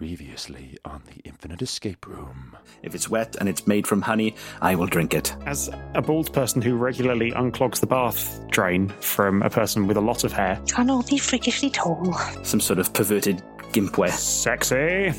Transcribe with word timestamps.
Previously 0.00 0.76
on 0.84 1.00
the 1.06 1.22
Infinite 1.26 1.62
Escape 1.62 2.06
Room. 2.06 2.54
If 2.82 2.94
it's 2.94 3.08
wet 3.08 3.34
and 3.40 3.48
it's 3.48 3.66
made 3.66 3.86
from 3.86 4.02
honey, 4.02 4.34
I 4.60 4.74
will 4.74 4.86
drink 4.88 5.14
it. 5.14 5.34
As 5.46 5.70
a 5.94 6.02
bald 6.02 6.34
person 6.34 6.60
who 6.60 6.76
regularly 6.76 7.30
unclogs 7.30 7.80
the 7.80 7.86
bath 7.86 8.38
drain 8.50 8.90
from 9.00 9.40
a 9.40 9.48
person 9.48 9.86
with 9.86 9.96
a 9.96 10.00
lot 10.02 10.22
of 10.22 10.34
hair, 10.34 10.60
Can 10.68 10.90
all 10.90 11.02
be 11.02 11.16
freakishly 11.16 11.70
tall. 11.70 12.12
Some 12.42 12.60
sort 12.60 12.78
of 12.78 12.92
perverted 12.92 13.42
gimpware. 13.72 14.10
sexy. 14.10 15.14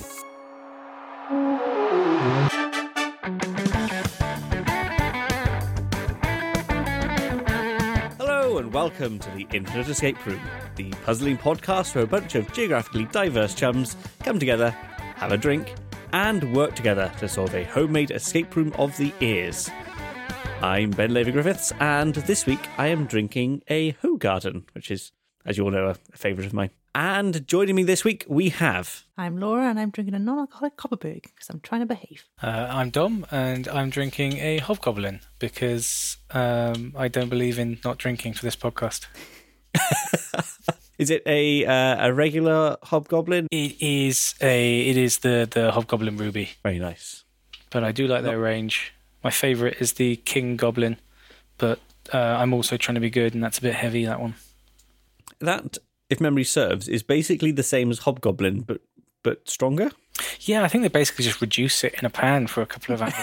Welcome 8.88 9.20
to 9.20 9.30
the 9.32 9.46
Infinite 9.52 9.90
Escape 9.90 10.26
Room, 10.26 10.40
the 10.78 10.92
puzzling 11.04 11.38
podcast 11.38 11.94
where 11.94 12.06
a 12.06 12.08
bunch 12.08 12.36
of 12.36 12.50
geographically 12.54 13.04
diverse 13.12 13.54
chums 13.54 13.98
come 14.24 14.40
together, 14.40 14.70
have 15.18 15.34
a 15.34 15.38
drink, 15.38 15.76
and 16.14 16.56
work 16.56 16.74
together 16.74 17.12
to 17.20 17.28
solve 17.28 17.54
a 17.54 17.66
homemade 17.66 18.12
escape 18.12 18.56
room 18.56 18.72
of 18.78 18.96
the 18.96 19.12
ears. 19.20 19.70
I'm 20.62 20.92
Ben 20.92 21.14
Levy 21.14 21.34
Griffiths, 21.34 21.74
and 21.82 22.16
this 22.16 22.46
week 22.46 22.66
I 22.78 22.88
am 22.88 23.08
drinking 23.08 23.62
a 23.68 23.92
Hoegaarden, 23.92 24.64
which 24.72 24.90
is, 24.90 25.12
as 25.46 25.58
you 25.58 25.66
all 25.66 25.72
know, 25.72 25.88
a 25.88 26.18
favourite 26.18 26.48
of 26.48 26.54
mine. 26.54 26.70
And 27.00 27.46
joining 27.46 27.76
me 27.76 27.84
this 27.84 28.04
week, 28.04 28.26
we 28.28 28.50
have 28.50 29.04
I'm 29.20 29.40
Laura 29.40 29.70
and 29.70 29.80
I'm 29.80 29.92
drinking 29.92 30.16
a 30.16 30.20
non 30.20 30.40
alcoholic 30.40 30.78
Kopparberg 30.78 31.22
because 31.22 31.48
I'm 31.48 31.60
trying 31.60 31.82
to 31.82 31.86
behave. 31.86 32.26
Uh, 32.42 32.70
I'm 32.72 32.90
Dom, 32.90 33.24
and 33.30 33.68
I'm 33.68 33.92
drinking 33.92 34.38
a 34.38 34.58
Hobgoblin 34.58 35.20
because 35.38 36.18
um, 36.32 36.96
I 36.98 37.08
don't 37.08 37.30
believe 37.30 37.60
in 37.60 37.78
not 37.86 38.00
drinking 38.00 38.34
for 38.34 38.44
this 38.44 38.56
podcast. 38.56 39.06
is 40.98 41.12
it 41.12 41.22
a 41.28 41.68
uh, 41.68 42.08
a 42.08 42.14
regular 42.14 42.78
hobgoblin? 42.82 43.48
It 43.52 43.80
is 43.80 44.34
a 44.42 44.90
it 44.90 44.98
is 44.98 45.20
the 45.20 45.48
the 45.48 45.72
Hobgoblin 45.74 46.18
Ruby, 46.18 46.50
Very 46.64 46.80
nice. 46.80 47.26
but 47.70 47.84
I 47.84 47.92
do 47.92 48.08
like 48.08 48.24
their 48.24 48.40
range. 48.40 48.92
My 49.24 49.30
favourite 49.30 49.80
is 49.80 49.94
the 49.94 50.16
King 50.16 50.58
Goblin, 50.58 50.98
but 51.60 51.78
uh, 52.12 52.18
I'm 52.18 52.56
also 52.56 52.76
trying 52.76 52.96
to 52.96 53.02
be 53.02 53.12
good, 53.12 53.36
and 53.36 53.44
that's 53.44 53.60
a 53.60 53.62
bit 53.62 53.76
heavy. 53.76 54.06
That 54.06 54.20
one. 54.20 54.34
That, 55.40 55.78
if 56.10 56.20
memory 56.22 56.44
serves, 56.44 56.88
is 56.88 57.04
basically 57.04 57.52
the 57.52 57.64
same 57.64 57.92
as 57.92 58.00
hobgoblin, 58.00 58.62
but 58.62 58.82
but 59.24 59.50
stronger. 59.50 59.92
Yeah, 60.42 60.64
I 60.64 60.68
think 60.68 60.82
they 60.84 60.88
basically 60.88 61.26
just 61.26 61.42
reduce 61.42 61.84
it 61.84 61.94
in 61.96 62.06
a 62.06 62.10
pan 62.10 62.48
for 62.48 62.62
a 62.62 62.66
couple 62.66 62.96
of 62.96 63.02
hours. 63.02 63.14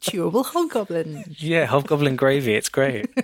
Chewable 0.00 0.44
Hobgoblin. 0.44 1.24
yeah, 1.38 1.66
Hobgoblin 1.66 2.16
gravy. 2.16 2.54
It's 2.54 2.68
great. 2.68 3.06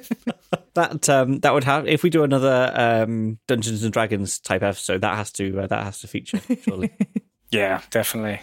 That 0.75 1.09
um, 1.09 1.41
that 1.41 1.53
would 1.53 1.65
have 1.65 1.89
if 1.89 2.05
we 2.05 2.11
do 2.11 2.23
another 2.23 2.73
um, 2.75 3.39
Dungeons 3.49 3.83
and 3.83 3.93
Dragons 3.93 4.39
type 4.39 4.63
episode. 4.63 5.01
That 5.01 5.17
has 5.17 5.33
to 5.33 5.63
uh, 5.63 5.67
that 5.67 5.83
has 5.83 5.99
to 6.01 6.07
feature 6.09 6.41
surely. 6.63 6.93
Yeah, 7.51 7.83
definitely. 7.91 8.41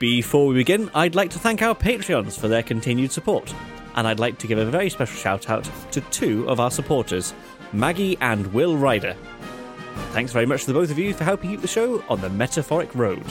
Before 0.00 0.48
we 0.48 0.54
begin, 0.54 0.90
I'd 0.94 1.14
like 1.14 1.30
to 1.30 1.38
thank 1.38 1.62
our 1.62 1.76
Patreons 1.76 2.38
for 2.38 2.48
their 2.48 2.64
continued 2.64 3.12
support, 3.12 3.54
and 3.96 4.06
I'd 4.06 4.20
like 4.20 4.38
to 4.38 4.46
give 4.46 4.58
a 4.58 4.64
very 4.64 4.90
special 4.90 5.16
shout 5.16 5.50
out 5.50 5.68
to 5.92 6.00
two 6.02 6.48
of 6.48 6.60
our 6.60 6.70
supporters, 6.70 7.34
Maggie 7.72 8.16
and 8.20 8.46
Will 8.52 8.76
Ryder. 8.76 9.16
Thanks 10.12 10.32
very 10.32 10.46
much 10.46 10.62
to 10.62 10.66
the 10.68 10.74
both 10.74 10.90
of 10.90 10.98
you 10.98 11.14
for 11.14 11.24
helping 11.24 11.50
keep 11.50 11.62
the 11.62 11.68
show 11.68 12.02
on 12.08 12.20
the 12.20 12.30
metaphoric 12.30 12.94
road. 12.94 13.24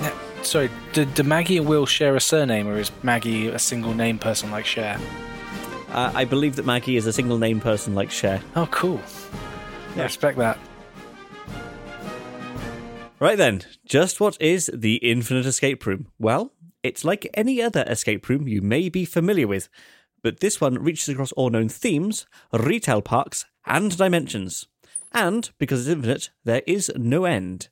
Now, 0.00 0.12
sorry, 0.42 0.70
did, 0.92 1.12
do 1.14 1.22
Maggie 1.22 1.56
and 1.56 1.66
Will 1.66 1.86
share 1.86 2.14
a 2.14 2.20
surname, 2.20 2.68
or 2.68 2.78
is 2.78 2.90
Maggie 3.02 3.48
a 3.48 3.58
single 3.58 3.94
name 3.94 4.18
person 4.18 4.50
like 4.50 4.66
Cher? 4.66 4.98
Uh, 5.90 6.12
I 6.14 6.24
believe 6.24 6.56
that 6.56 6.66
Maggie 6.66 6.96
is 6.96 7.06
a 7.06 7.12
single 7.12 7.38
name 7.38 7.60
person 7.60 7.94
like 7.94 8.10
Cher. 8.10 8.42
Oh, 8.54 8.66
cool. 8.70 9.00
I 9.96 10.02
respect 10.02 10.38
that. 10.38 10.58
Right 13.20 13.36
then, 13.36 13.62
just 13.84 14.20
what 14.20 14.40
is 14.40 14.70
the 14.72 14.96
Infinite 14.96 15.44
Escape 15.44 15.84
Room? 15.86 16.06
Well, 16.20 16.52
it's 16.88 17.04
like 17.04 17.28
any 17.34 17.60
other 17.60 17.84
escape 17.86 18.28
room 18.28 18.48
you 18.48 18.62
may 18.62 18.88
be 18.88 19.04
familiar 19.04 19.46
with, 19.46 19.68
but 20.22 20.40
this 20.40 20.58
one 20.60 20.82
reaches 20.82 21.10
across 21.10 21.32
all 21.32 21.50
known 21.50 21.68
themes, 21.68 22.26
retail 22.52 23.02
parks, 23.02 23.44
and 23.66 23.96
dimensions. 23.96 24.66
And 25.12 25.50
because 25.58 25.86
it's 25.86 25.94
infinite, 25.94 26.30
there 26.44 26.62
is 26.66 26.90
no 26.96 27.26
end. 27.26 27.68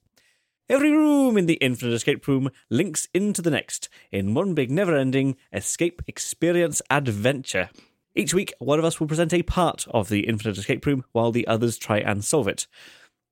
Every 0.68 0.90
room 0.90 1.38
in 1.38 1.46
the 1.46 1.54
Infinite 1.54 1.94
Escape 1.94 2.26
Room 2.28 2.50
links 2.68 3.08
into 3.14 3.40
the 3.40 3.50
next 3.50 3.88
in 4.10 4.34
one 4.34 4.52
big 4.52 4.70
never 4.70 4.96
ending 4.96 5.36
escape 5.52 6.02
experience 6.06 6.82
adventure. 6.90 7.70
Each 8.14 8.34
week, 8.34 8.52
one 8.58 8.78
of 8.78 8.84
us 8.84 8.98
will 8.98 9.06
present 9.06 9.32
a 9.32 9.42
part 9.42 9.86
of 9.92 10.08
the 10.08 10.26
Infinite 10.26 10.58
Escape 10.58 10.84
Room 10.84 11.04
while 11.12 11.32
the 11.32 11.46
others 11.46 11.78
try 11.78 11.98
and 11.98 12.24
solve 12.24 12.48
it. 12.48 12.66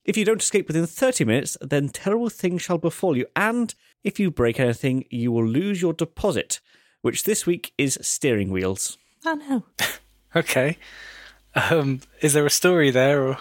If 0.04 0.16
you 0.16 0.25
don't 0.25 0.42
escape 0.42 0.69
within 0.69 0.87
30 0.87 1.25
minutes, 1.25 1.56
then 1.60 1.88
terrible 1.88 2.31
things 2.31 2.62
shall 2.62 2.78
befall 2.78 3.16
you, 3.16 3.26
and 3.34 3.75
if 4.04 4.20
you 4.20 4.31
break 4.31 4.60
anything, 4.60 5.06
you 5.10 5.32
will 5.32 5.47
lose 5.47 5.82
your 5.82 5.94
deposit, 5.94 6.60
which 7.00 7.25
this 7.25 7.47
week 7.47 7.72
is 7.76 7.98
steering 8.03 8.50
wheels. 8.50 8.98
Oh 9.25 9.34
no. 9.34 9.65
Okay. 10.37 10.78
Um, 11.54 12.00
is 12.20 12.32
there 12.32 12.44
a 12.44 12.50
story 12.50 12.91
there? 12.91 13.22
Or... 13.22 13.38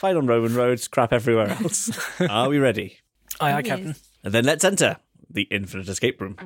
Fine 0.00 0.16
on 0.16 0.26
Roman 0.26 0.52
roads, 0.52 0.88
crap 0.88 1.12
everywhere 1.12 1.48
else. 1.48 1.96
Are 2.28 2.48
we 2.48 2.58
ready? 2.58 2.98
Aye, 3.40 3.52
aye, 3.52 3.62
Captain. 3.62 3.94
And 4.24 4.34
then 4.34 4.44
let's 4.44 4.64
enter 4.64 4.96
the 5.30 5.42
Infinite 5.42 5.88
Escape 5.88 6.20
Room. 6.20 6.36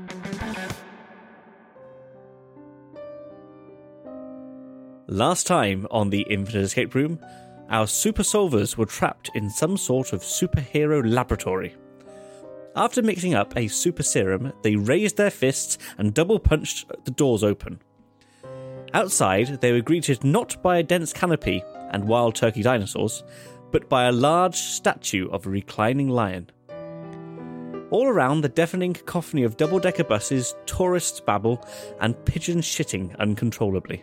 Last 5.08 5.46
time 5.46 5.86
on 5.90 6.10
the 6.10 6.26
Infinite 6.28 6.64
Escape 6.64 6.94
Room, 6.94 7.18
our 7.70 7.86
super 7.86 8.22
solvers 8.22 8.76
were 8.76 8.84
trapped 8.84 9.30
in 9.34 9.48
some 9.48 9.78
sort 9.78 10.12
of 10.12 10.20
superhero 10.20 11.02
laboratory. 11.02 11.74
After 12.74 13.02
mixing 13.02 13.34
up 13.34 13.54
a 13.54 13.68
super 13.68 14.02
serum, 14.02 14.52
they 14.62 14.76
raised 14.76 15.18
their 15.18 15.30
fists 15.30 15.76
and 15.98 16.14
double 16.14 16.38
punched 16.38 16.90
the 17.04 17.10
doors 17.10 17.44
open. 17.44 17.80
Outside, 18.94 19.60
they 19.60 19.72
were 19.72 19.82
greeted 19.82 20.24
not 20.24 20.62
by 20.62 20.78
a 20.78 20.82
dense 20.82 21.12
canopy 21.12 21.62
and 21.90 22.08
wild 22.08 22.34
turkey 22.34 22.62
dinosaurs, 22.62 23.24
but 23.72 23.88
by 23.88 24.04
a 24.04 24.12
large 24.12 24.56
statue 24.56 25.28
of 25.30 25.46
a 25.46 25.50
reclining 25.50 26.08
lion. 26.08 26.50
All 27.90 28.06
around, 28.06 28.40
the 28.40 28.48
deafening 28.48 28.94
cacophony 28.94 29.42
of 29.42 29.58
double 29.58 29.78
decker 29.78 30.04
buses, 30.04 30.54
tourists 30.64 31.20
babble, 31.20 31.66
and 32.00 32.22
pigeons 32.24 32.64
shitting 32.64 33.14
uncontrollably. 33.18 34.02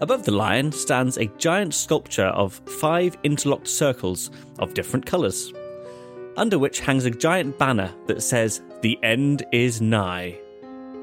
Above 0.00 0.24
the 0.24 0.32
lion 0.32 0.72
stands 0.72 1.18
a 1.18 1.26
giant 1.38 1.72
sculpture 1.72 2.26
of 2.26 2.60
five 2.66 3.16
interlocked 3.22 3.68
circles 3.68 4.32
of 4.58 4.74
different 4.74 5.06
colours, 5.06 5.52
under 6.36 6.58
which 6.58 6.80
hangs 6.80 7.04
a 7.04 7.10
giant 7.10 7.58
banner 7.58 7.94
that 8.06 8.22
says, 8.22 8.62
The 8.82 8.98
end 9.02 9.44
is 9.52 9.80
nigh. 9.80 10.38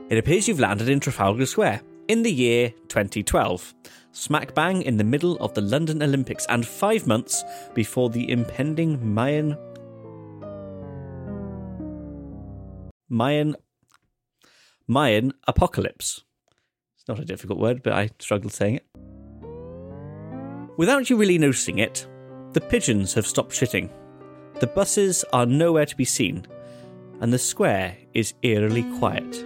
It 0.10 0.18
appears 0.18 0.48
you've 0.48 0.60
landed 0.60 0.90
in 0.90 1.00
Trafalgar 1.00 1.46
Square 1.46 1.82
in 2.08 2.24
the 2.24 2.32
year 2.32 2.72
2012, 2.90 3.74
smack 4.12 4.54
bang 4.54 4.82
in 4.82 4.98
the 4.98 5.04
middle 5.04 5.38
of 5.38 5.54
the 5.54 5.62
London 5.62 6.04
Olympics 6.04 6.46
and 6.50 6.68
five 6.68 7.08
months 7.08 7.44
before 7.74 8.10
the 8.10 8.30
impending 8.30 9.14
Mayan. 9.14 9.56
Mayan. 13.08 13.56
Mayan 14.88 15.34
apocalypse. 15.48 16.24
It's 16.98 17.08
not 17.08 17.20
a 17.20 17.26
difficult 17.26 17.60
word, 17.60 17.82
but 17.82 17.94
I 17.94 18.10
struggled 18.20 18.52
saying 18.52 18.76
it. 18.76 18.88
Without 20.78 21.10
you 21.10 21.16
really 21.16 21.38
noticing 21.38 21.80
it, 21.80 22.08
the 22.54 22.62
pigeons 22.62 23.14
have 23.14 23.26
stopped 23.26 23.52
shitting. 23.52 23.90
The 24.62 24.68
buses 24.68 25.26
are 25.34 25.48
nowhere 25.48 25.88
to 25.88 25.98
be 25.98 26.06
seen, 26.06 26.46
and 27.20 27.34
the 27.34 27.40
square 27.40 27.98
is 28.14 28.36
eerily 28.44 28.84
quiet. 29.00 29.44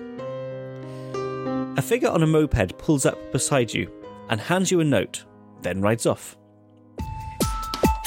A 1.78 1.82
figure 1.82 2.10
on 2.10 2.22
a 2.22 2.28
moped 2.28 2.78
pulls 2.78 3.06
up 3.06 3.32
beside 3.32 3.74
you 3.74 3.90
and 4.30 4.42
hands 4.42 4.72
you 4.72 4.82
a 4.82 4.84
note, 4.84 5.24
then 5.62 5.80
rides 5.80 6.06
off. 6.06 6.36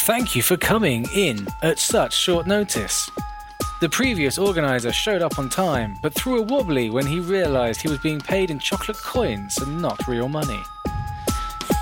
Thank 0.01 0.37
you 0.37 0.43
for 0.43 0.59
coming 0.59 1.07
in 1.15 1.49
at 1.63 1.79
such 1.79 2.15
short 2.15 2.47
notice. 2.47 3.09
The 3.81 3.89
previous 3.89 4.37
organizer 4.37 4.93
showed 4.93 5.23
up 5.23 5.39
on 5.39 5.49
time, 5.49 5.97
but 6.03 6.13
threw 6.13 6.39
a 6.39 6.43
wobbly 6.43 6.91
when 6.91 7.07
he 7.07 7.21
realized 7.21 7.81
he 7.81 7.89
was 7.89 8.01
being 8.01 8.21
paid 8.21 8.51
in 8.51 8.59
chocolate 8.59 8.99
coins 8.99 9.57
and 9.57 9.81
not 9.81 10.07
real 10.07 10.29
money. 10.29 10.61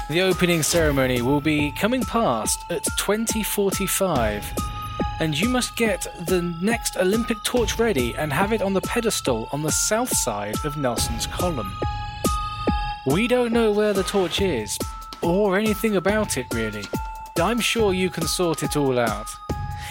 The 0.09 0.21
opening 0.21 0.63
ceremony 0.63 1.21
will 1.21 1.41
be 1.41 1.73
coming 1.73 2.05
past 2.05 2.61
at 2.71 2.85
2045, 2.97 4.55
and 5.21 5.39
you 5.39 5.49
must 5.49 5.77
get 5.77 6.07
the 6.27 6.43
next 6.61 6.97
Olympic 6.97 7.43
torch 7.45 7.79
ready 7.79 8.15
and 8.15 8.33
have 8.33 8.53
it 8.53 8.63
on 8.63 8.73
the 8.73 8.81
pedestal 8.81 9.49
on 9.53 9.63
the 9.63 9.73
south 9.73 10.15
side 10.17 10.57
of 10.65 10.77
Nelson's 10.77 11.27
column. 11.27 11.73
We 13.07 13.29
don't 13.29 13.53
know 13.53 13.71
where 13.71 13.93
the 13.93 14.03
torch 14.03 14.41
is, 14.41 14.79
or 15.23 15.59
anything 15.59 15.97
about 15.97 16.37
it 16.37 16.47
really. 16.53 16.85
I'm 17.39 17.61
sure 17.61 17.93
you 17.93 18.11
can 18.11 18.27
sort 18.27 18.63
it 18.63 18.77
all 18.77 18.99
out. 18.99 19.29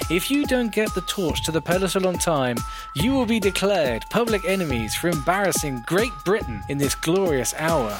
If 0.10 0.30
you 0.30 0.45
don't 0.45 0.72
get 0.72 0.94
the 0.94 1.01
torch 1.01 1.44
to 1.45 1.51
the 1.51 1.62
pedestal 1.62 2.07
on 2.07 2.16
time, 2.16 2.57
you 2.94 3.13
will 3.13 3.25
be 3.25 3.39
declared 3.39 4.06
public 4.10 4.45
enemies 4.45 4.94
for 4.94 5.10
embarrassing 5.10 5.83
Great 5.88 6.12
Britain 6.24 6.63
in 6.69 6.77
this 6.77 6.94
glorious 6.95 7.54
hour. 7.57 7.92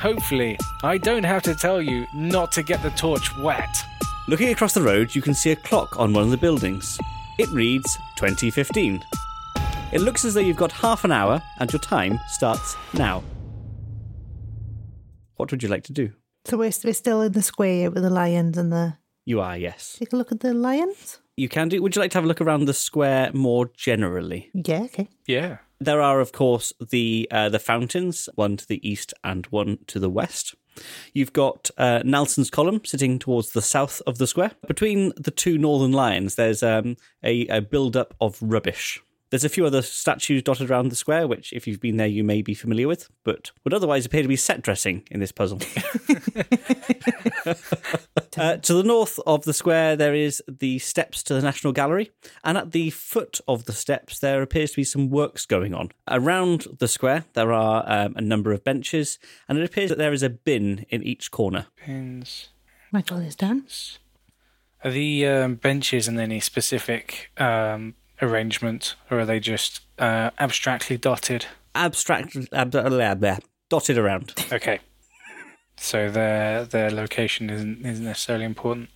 Hopefully, 0.00 0.58
I 0.84 0.98
don't 0.98 1.24
have 1.24 1.42
to 1.44 1.54
tell 1.54 1.80
you 1.80 2.06
not 2.12 2.52
to 2.52 2.62
get 2.62 2.82
the 2.82 2.90
torch 2.90 3.36
wet. 3.38 3.84
Looking 4.28 4.48
across 4.48 4.74
the 4.74 4.82
road, 4.82 5.14
you 5.14 5.22
can 5.22 5.34
see 5.34 5.52
a 5.52 5.56
clock 5.56 6.00
on 6.00 6.12
one 6.12 6.24
of 6.24 6.30
the 6.30 6.36
buildings. 6.36 6.98
It 7.38 7.48
reads 7.50 7.96
2015. 8.16 9.00
It 9.92 10.00
looks 10.00 10.24
as 10.24 10.34
though 10.34 10.40
you've 10.40 10.56
got 10.56 10.72
half 10.72 11.04
an 11.04 11.12
hour 11.12 11.40
and 11.60 11.72
your 11.72 11.78
time 11.78 12.18
starts 12.26 12.74
now. 12.92 13.22
What 15.36 15.52
would 15.52 15.62
you 15.62 15.68
like 15.68 15.84
to 15.84 15.92
do? 15.92 16.12
So 16.44 16.56
we're, 16.56 16.72
we're 16.82 16.92
still 16.92 17.22
in 17.22 17.32
the 17.32 17.42
square 17.42 17.88
with 17.88 18.02
the 18.02 18.10
lions 18.10 18.58
and 18.58 18.72
the. 18.72 18.96
You 19.26 19.40
are, 19.40 19.56
yes. 19.56 19.94
Take 19.96 20.12
a 20.12 20.16
look 20.16 20.32
at 20.32 20.40
the 20.40 20.54
lions. 20.54 21.20
You 21.36 21.48
can 21.48 21.68
do. 21.68 21.80
Would 21.80 21.94
you 21.94 22.02
like 22.02 22.10
to 22.10 22.18
have 22.18 22.24
a 22.24 22.28
look 22.28 22.40
around 22.40 22.64
the 22.64 22.74
square 22.74 23.30
more 23.32 23.70
generally? 23.76 24.50
Yeah, 24.54 24.82
okay. 24.84 25.08
Yeah. 25.26 25.58
There 25.78 26.00
are, 26.00 26.18
of 26.20 26.32
course, 26.32 26.72
the 26.80 27.28
uh, 27.30 27.48
the 27.50 27.58
fountains, 27.60 28.28
one 28.34 28.56
to 28.56 28.66
the 28.66 28.88
east 28.88 29.14
and 29.22 29.46
one 29.46 29.78
to 29.86 30.00
the 30.00 30.10
west. 30.10 30.56
You've 31.12 31.32
got 31.32 31.70
uh, 31.78 32.02
Nelson's 32.04 32.50
column 32.50 32.80
sitting 32.84 33.18
towards 33.18 33.50
the 33.50 33.62
south 33.62 34.02
of 34.06 34.18
the 34.18 34.26
square. 34.26 34.52
Between 34.66 35.12
the 35.16 35.30
two 35.30 35.58
northern 35.58 35.92
lines, 35.92 36.34
there's 36.34 36.62
um, 36.62 36.96
a, 37.22 37.46
a 37.48 37.60
build-up 37.60 38.14
of 38.20 38.38
rubbish. 38.40 39.02
There's 39.30 39.44
a 39.44 39.48
few 39.48 39.66
other 39.66 39.82
statues 39.82 40.42
dotted 40.42 40.70
around 40.70 40.90
the 40.90 40.96
square, 40.96 41.26
which, 41.26 41.52
if 41.52 41.66
you've 41.66 41.80
been 41.80 41.96
there, 41.96 42.06
you 42.06 42.22
may 42.22 42.42
be 42.42 42.54
familiar 42.54 42.86
with, 42.86 43.08
but 43.24 43.50
would 43.64 43.74
otherwise 43.74 44.06
appear 44.06 44.22
to 44.22 44.28
be 44.28 44.36
set 44.36 44.62
dressing 44.62 45.02
in 45.10 45.20
this 45.20 45.32
puzzle. 45.32 45.60
Uh, 48.36 48.58
to 48.58 48.74
the 48.74 48.82
north 48.82 49.18
of 49.26 49.44
the 49.44 49.54
square, 49.54 49.96
there 49.96 50.14
is 50.14 50.42
the 50.46 50.78
steps 50.78 51.22
to 51.22 51.32
the 51.32 51.40
National 51.40 51.72
Gallery, 51.72 52.10
and 52.44 52.58
at 52.58 52.72
the 52.72 52.90
foot 52.90 53.40
of 53.48 53.64
the 53.64 53.72
steps, 53.72 54.18
there 54.18 54.42
appears 54.42 54.72
to 54.72 54.76
be 54.76 54.84
some 54.84 55.08
works 55.08 55.46
going 55.46 55.72
on. 55.72 55.90
Around 56.06 56.66
the 56.78 56.88
square, 56.88 57.24
there 57.32 57.52
are 57.52 57.82
um, 57.86 58.14
a 58.14 58.20
number 58.20 58.52
of 58.52 58.62
benches, 58.62 59.18
and 59.48 59.56
it 59.56 59.64
appears 59.64 59.88
that 59.88 59.96
there 59.96 60.12
is 60.12 60.22
a 60.22 60.28
bin 60.28 60.84
in 60.90 61.02
each 61.02 61.30
corner. 61.30 61.68
Pins. 61.76 62.50
Might 62.92 63.06
got 63.06 63.20
this 63.20 63.34
down. 63.34 63.66
Are 64.84 64.90
the 64.90 65.26
um, 65.26 65.54
benches 65.54 66.06
in 66.06 66.18
any 66.18 66.40
specific 66.40 67.30
um, 67.38 67.94
arrangement, 68.22 68.94
or 69.10 69.20
are 69.20 69.26
they 69.26 69.40
just 69.40 69.80
uh, 69.98 70.30
abstractly 70.38 70.96
dotted? 70.96 71.46
Abstract, 71.74 72.36
ab- 72.52 72.70
blah, 72.70 73.14
blah, 73.14 73.38
dotted 73.68 73.98
around. 73.98 74.32
Okay. 74.52 74.80
So 75.78 76.10
their 76.10 76.64
their 76.64 76.90
location 76.90 77.50
isn't 77.50 77.84
isn't 77.84 78.04
necessarily 78.04 78.46
important. 78.46 78.88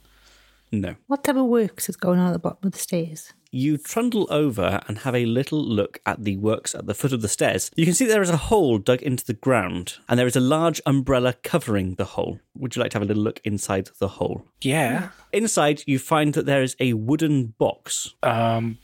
No. 0.72 0.94
What 1.08 1.24
type 1.24 1.36
of 1.36 1.44
works 1.46 1.88
is 1.90 1.96
going 1.96 2.18
on 2.18 2.28
at 2.28 2.32
the 2.32 2.38
bottom 2.38 2.66
of 2.68 2.72
the 2.72 2.78
stairs? 2.78 3.34
You 3.52 3.76
trundle 3.76 4.28
over 4.30 4.80
and 4.86 4.98
have 5.00 5.14
a 5.16 5.26
little 5.26 5.60
look 5.62 6.00
at 6.06 6.22
the 6.24 6.36
works 6.36 6.74
at 6.74 6.86
the 6.86 6.94
foot 6.94 7.12
of 7.12 7.20
the 7.20 7.28
stairs. 7.28 7.70
You 7.74 7.84
can 7.84 7.94
see 7.94 8.06
there 8.06 8.22
is 8.22 8.30
a 8.30 8.36
hole 8.36 8.78
dug 8.78 9.02
into 9.02 9.26
the 9.26 9.34
ground, 9.34 9.96
and 10.08 10.18
there 10.18 10.26
is 10.28 10.36
a 10.36 10.40
large 10.40 10.80
umbrella 10.86 11.34
covering 11.42 11.96
the 11.96 12.04
hole. 12.04 12.38
Would 12.54 12.76
you 12.76 12.80
like 12.82 12.92
to 12.92 12.98
have 12.98 13.02
a 13.02 13.06
little 13.06 13.24
look 13.24 13.40
inside 13.44 13.90
the 13.98 14.06
hole? 14.08 14.44
Yeah. 14.62 15.08
Inside, 15.32 15.82
you 15.86 15.98
find 15.98 16.32
that 16.34 16.46
there 16.46 16.62
is 16.62 16.76
a 16.78 16.92
wooden 16.92 17.54
box. 17.58 18.14
Um, 18.22 18.78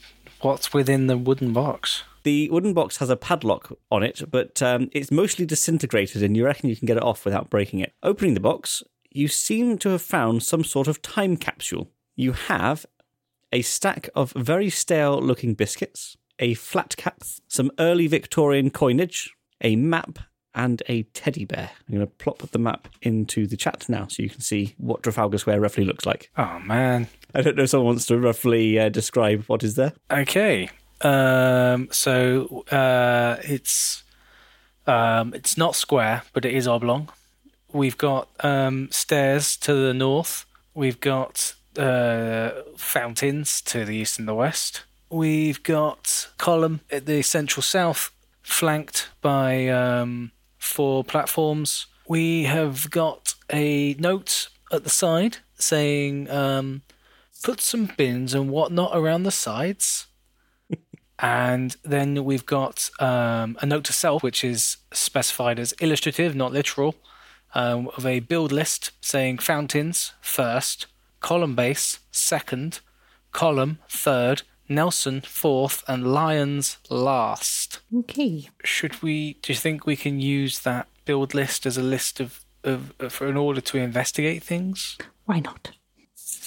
what's 0.46 0.72
within 0.72 1.08
the 1.08 1.18
wooden 1.18 1.52
box? 1.52 2.04
The 2.22 2.48
wooden 2.50 2.72
box 2.72 2.98
has 2.98 3.10
a 3.10 3.16
padlock 3.16 3.76
on 3.90 4.04
it, 4.04 4.22
but 4.30 4.62
um, 4.62 4.88
it's 4.92 5.10
mostly 5.10 5.44
disintegrated, 5.44 6.22
and 6.22 6.36
you 6.36 6.44
reckon 6.44 6.68
you 6.68 6.76
can 6.76 6.86
get 6.86 6.96
it 6.96 7.02
off 7.02 7.24
without 7.24 7.50
breaking 7.50 7.80
it. 7.80 7.94
Opening 8.00 8.34
the 8.34 8.40
box, 8.40 8.84
you 9.10 9.26
seem 9.26 9.76
to 9.78 9.88
have 9.88 10.02
found 10.02 10.44
some 10.44 10.62
sort 10.62 10.86
of 10.86 11.02
time 11.02 11.36
capsule. 11.36 11.90
You 12.14 12.32
have 12.32 12.86
a 13.52 13.62
stack 13.62 14.08
of 14.14 14.32
very 14.36 14.70
stale 14.70 15.20
looking 15.20 15.54
biscuits, 15.54 16.16
a 16.38 16.54
flat 16.54 16.96
cap, 16.96 17.24
some 17.48 17.72
early 17.80 18.06
Victorian 18.06 18.70
coinage, 18.70 19.34
a 19.60 19.74
map, 19.74 20.20
and 20.54 20.82
a 20.88 21.02
teddy 21.02 21.44
bear. 21.44 21.70
I'm 21.88 21.94
going 21.94 22.06
to 22.06 22.12
plop 22.14 22.38
the 22.38 22.58
map 22.58 22.88
into 23.02 23.46
the 23.46 23.56
chat 23.56 23.88
now 23.88 24.06
so 24.08 24.22
you 24.22 24.30
can 24.30 24.40
see 24.40 24.74
what 24.78 25.02
Trafalgar 25.02 25.38
Square 25.38 25.60
roughly 25.60 25.84
looks 25.84 26.06
like. 26.06 26.30
Oh 26.36 26.60
man. 26.60 27.08
I 27.36 27.42
don't 27.42 27.54
know 27.54 27.64
if 27.64 27.70
someone 27.70 27.88
wants 27.88 28.06
to 28.06 28.18
roughly 28.18 28.78
uh, 28.78 28.88
describe 28.88 29.44
what 29.44 29.62
is 29.62 29.74
there. 29.74 29.92
Okay. 30.10 30.70
Um, 31.02 31.88
so 31.90 32.64
uh, 32.70 33.36
it's 33.44 34.04
um, 34.86 35.34
it's 35.34 35.58
not 35.58 35.74
square, 35.74 36.22
but 36.32 36.46
it 36.46 36.54
is 36.54 36.66
oblong. 36.66 37.10
We've 37.74 37.98
got 37.98 38.30
um, 38.40 38.88
stairs 38.90 39.58
to 39.58 39.74
the 39.74 39.92
north. 39.92 40.46
We've 40.72 40.98
got 40.98 41.54
uh, 41.76 42.52
fountains 42.78 43.60
to 43.62 43.84
the 43.84 43.96
east 43.96 44.18
and 44.18 44.26
the 44.26 44.34
west. 44.34 44.84
We've 45.10 45.62
got 45.62 46.28
column 46.38 46.80
at 46.90 47.04
the 47.04 47.20
central 47.20 47.62
south, 47.62 48.12
flanked 48.40 49.10
by 49.20 49.68
um, 49.68 50.30
four 50.56 51.04
platforms. 51.04 51.86
We 52.08 52.44
have 52.44 52.90
got 52.90 53.34
a 53.52 53.92
note 53.98 54.48
at 54.72 54.84
the 54.84 54.90
side 54.90 55.38
saying, 55.58 56.30
um, 56.30 56.80
"Put 57.42 57.60
some 57.60 57.90
bins 57.96 58.34
and 58.34 58.50
whatnot 58.50 58.96
around 58.96 59.24
the 59.24 59.30
sides." 59.30 60.06
And 61.18 61.74
then 61.82 62.26
we've 62.26 62.44
got 62.44 62.90
um, 63.00 63.56
a 63.62 63.64
note 63.64 63.84
to 63.84 63.94
self, 63.94 64.22
which 64.22 64.44
is 64.44 64.76
specified 64.92 65.58
as 65.58 65.72
illustrative, 65.80 66.36
not 66.36 66.52
literal, 66.52 66.94
um, 67.54 67.88
of 67.96 68.04
a 68.04 68.20
build 68.20 68.52
list 68.52 68.90
saying 69.00 69.38
fountains 69.38 70.12
first, 70.20 70.86
column 71.20 71.54
base 71.54 72.00
second, 72.10 72.80
column 73.32 73.78
third, 73.88 74.42
Nelson 74.68 75.20
fourth, 75.22 75.84
and 75.88 76.12
Lions 76.12 76.78
last. 76.90 77.80
Okay. 77.94 78.50
Should 78.64 79.02
we? 79.02 79.34
Do 79.42 79.52
you 79.52 79.56
think 79.56 79.86
we 79.86 79.96
can 79.96 80.20
use 80.20 80.60
that 80.60 80.88
build 81.04 81.34
list 81.34 81.66
as 81.66 81.78
a 81.78 81.82
list 81.82 82.20
of, 82.20 82.44
of, 82.64 82.92
of 82.98 83.12
for 83.12 83.28
in 83.28 83.36
order 83.36 83.60
to 83.60 83.78
investigate 83.78 84.42
things? 84.42 84.98
Why 85.24 85.40
not? 85.40 85.70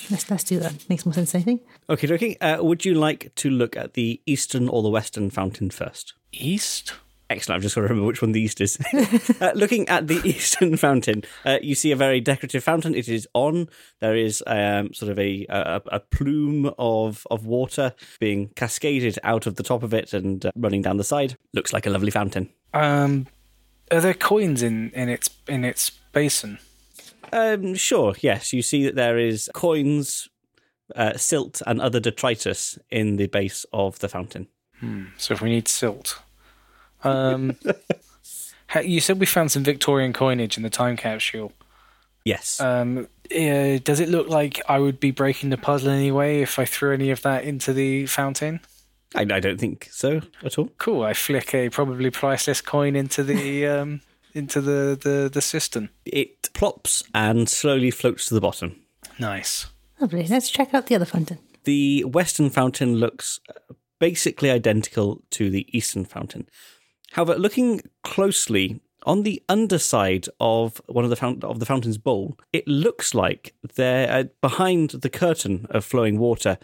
Let's, 0.10 0.30
let's 0.30 0.44
do 0.44 0.60
that. 0.60 0.90
Makes 0.90 1.06
more 1.06 1.14
sense, 1.14 1.34
I 1.36 1.42
think. 1.42 1.62
Okay, 1.90 2.08
dokie. 2.08 2.38
Uh, 2.42 2.64
would 2.64 2.84
you 2.84 2.96
like 2.96 3.34
to 3.36 3.50
look 3.50 3.78
at 3.78 3.94
the 3.94 4.20
eastern 4.26 4.68
or 4.68 4.82
the 4.82 4.90
western 4.90 5.30
fountain 5.30 5.70
first? 5.70 6.14
East. 6.34 6.94
Excellent. 7.30 7.58
I've 7.58 7.62
just 7.62 7.76
got 7.76 7.82
to 7.82 7.88
remember 7.88 8.08
which 8.08 8.22
one 8.22 8.32
the 8.32 8.42
east 8.42 8.60
is. 8.60 8.78
uh, 9.42 9.52
looking 9.54 9.88
at 9.88 10.08
the 10.08 10.20
eastern 10.26 10.76
fountain, 10.78 11.24
uh, 11.46 11.60
you 11.62 11.76
see 11.76 11.92
a 11.92 11.96
very 11.96 12.20
decorative 12.20 12.64
fountain. 12.64 12.96
It 12.96 13.08
is 13.08 13.28
on. 13.34 13.70
There 14.00 14.16
is 14.16 14.44
um, 14.48 14.94
sort 14.94 15.12
of 15.12 15.20
a, 15.20 15.46
a 15.48 15.82
a 15.92 16.00
plume 16.00 16.74
of 16.80 17.28
of 17.30 17.46
water 17.46 17.94
being 18.20 18.50
cascaded 18.56 19.20
out 19.24 19.46
of 19.46 19.56
the 19.56 19.64
top 19.64 19.84
of 19.84 19.94
it 19.94 20.12
and 20.12 20.44
uh, 20.46 20.52
running 20.56 20.82
down 20.82 20.98
the 20.98 21.04
side. 21.04 21.38
Looks 21.54 21.72
like 21.72 21.86
a 21.86 21.92
lovely 21.92 22.12
fountain. 22.12 22.50
Um, 22.74 23.28
are 23.92 24.02
there 24.02 24.16
coins 24.16 24.64
in 24.64 24.90
in 24.92 25.08
its 25.08 25.30
in 25.48 25.64
its 25.64 25.92
basin? 26.12 26.58
Um, 27.32 27.76
sure. 27.76 28.16
Yes, 28.22 28.54
you 28.54 28.62
see 28.62 28.84
that 28.86 28.96
there 28.96 29.18
is 29.18 29.50
coins, 29.54 30.30
uh, 30.96 31.18
silt, 31.18 31.62
and 31.66 31.82
other 31.82 32.00
detritus 32.00 32.78
in 32.90 33.18
the 33.18 33.28
base 33.28 33.66
of 33.74 34.00
the 34.00 34.10
fountain. 34.10 34.48
So 35.18 35.34
if 35.34 35.42
we 35.42 35.50
need 35.50 35.68
silt, 35.68 36.20
um, 37.04 37.58
you 38.84 39.02
said 39.02 39.20
we 39.20 39.26
found 39.26 39.52
some 39.52 39.64
Victorian 39.64 40.14
coinage 40.14 40.58
in 40.58 40.64
the 40.64 40.70
time 40.70 40.96
capsule. 40.96 41.52
Yes. 42.24 42.60
Um, 42.62 43.08
uh, 43.32 43.80
does 43.84 44.00
it 44.00 44.10
look 44.10 44.30
like 44.30 44.62
I 44.68 44.80
would 44.80 45.00
be 45.00 45.12
breaking 45.12 45.50
the 45.50 45.58
puzzle 45.58 45.90
anyway 45.90 46.42
if 46.42 46.60
I 46.60 46.66
threw 46.66 46.94
any 46.94 47.12
of 47.12 47.22
that 47.24 47.44
into 47.44 47.74
the 47.74 48.06
fountain? 48.06 48.60
I, 49.16 49.22
I 49.22 49.40
don't 49.40 49.60
think 49.60 49.90
so 49.92 50.22
at 50.44 50.58
all. 50.58 50.70
Cool. 50.78 51.04
I 51.04 51.14
flick 51.14 51.54
a 51.54 51.70
probably 51.70 52.10
priceless 52.10 52.62
coin 52.62 52.96
into 52.96 53.24
the 53.24 53.66
um, 53.68 54.02
into 54.34 54.62
the, 54.62 54.98
the 55.02 55.30
the 55.32 55.42
cistern. 55.42 55.90
It 56.06 56.54
plops 56.54 57.04
and 57.14 57.50
slowly 57.50 57.92
floats 57.92 58.28
to 58.28 58.34
the 58.34 58.42
bottom. 58.42 58.82
Nice. 59.20 59.68
Lovely. 60.00 60.26
Let's 60.28 60.50
check 60.50 60.74
out 60.74 60.88
the 60.88 60.96
other 60.96 61.06
fountain. 61.06 61.40
The 61.66 62.04
western 62.06 62.50
fountain 62.50 62.96
looks 62.96 63.40
uh, 63.50 63.74
basically 64.00 64.50
identical 64.50 65.22
to 65.32 65.50
the 65.50 65.68
eastern 65.78 66.06
fountain. 66.06 66.48
However, 67.12 67.36
looking 67.36 67.82
closely 68.04 68.80
on 69.04 69.24
the 69.24 69.42
underside 69.50 70.28
of 70.40 70.82
one 70.88 71.04
of 71.04 71.10
the 71.10 71.16
fount- 71.16 71.44
of 71.44 71.60
the 71.60 71.66
fountain's 71.66 71.98
bowl, 71.98 72.38
it 72.54 72.68
looks 72.68 73.14
like 73.14 73.54
there 73.76 74.12
uh, 74.12 74.24
behind 74.42 74.92
the 74.92 75.10
curtain 75.10 75.68
of 75.70 75.84
flowing 75.84 76.20
water, 76.20 76.58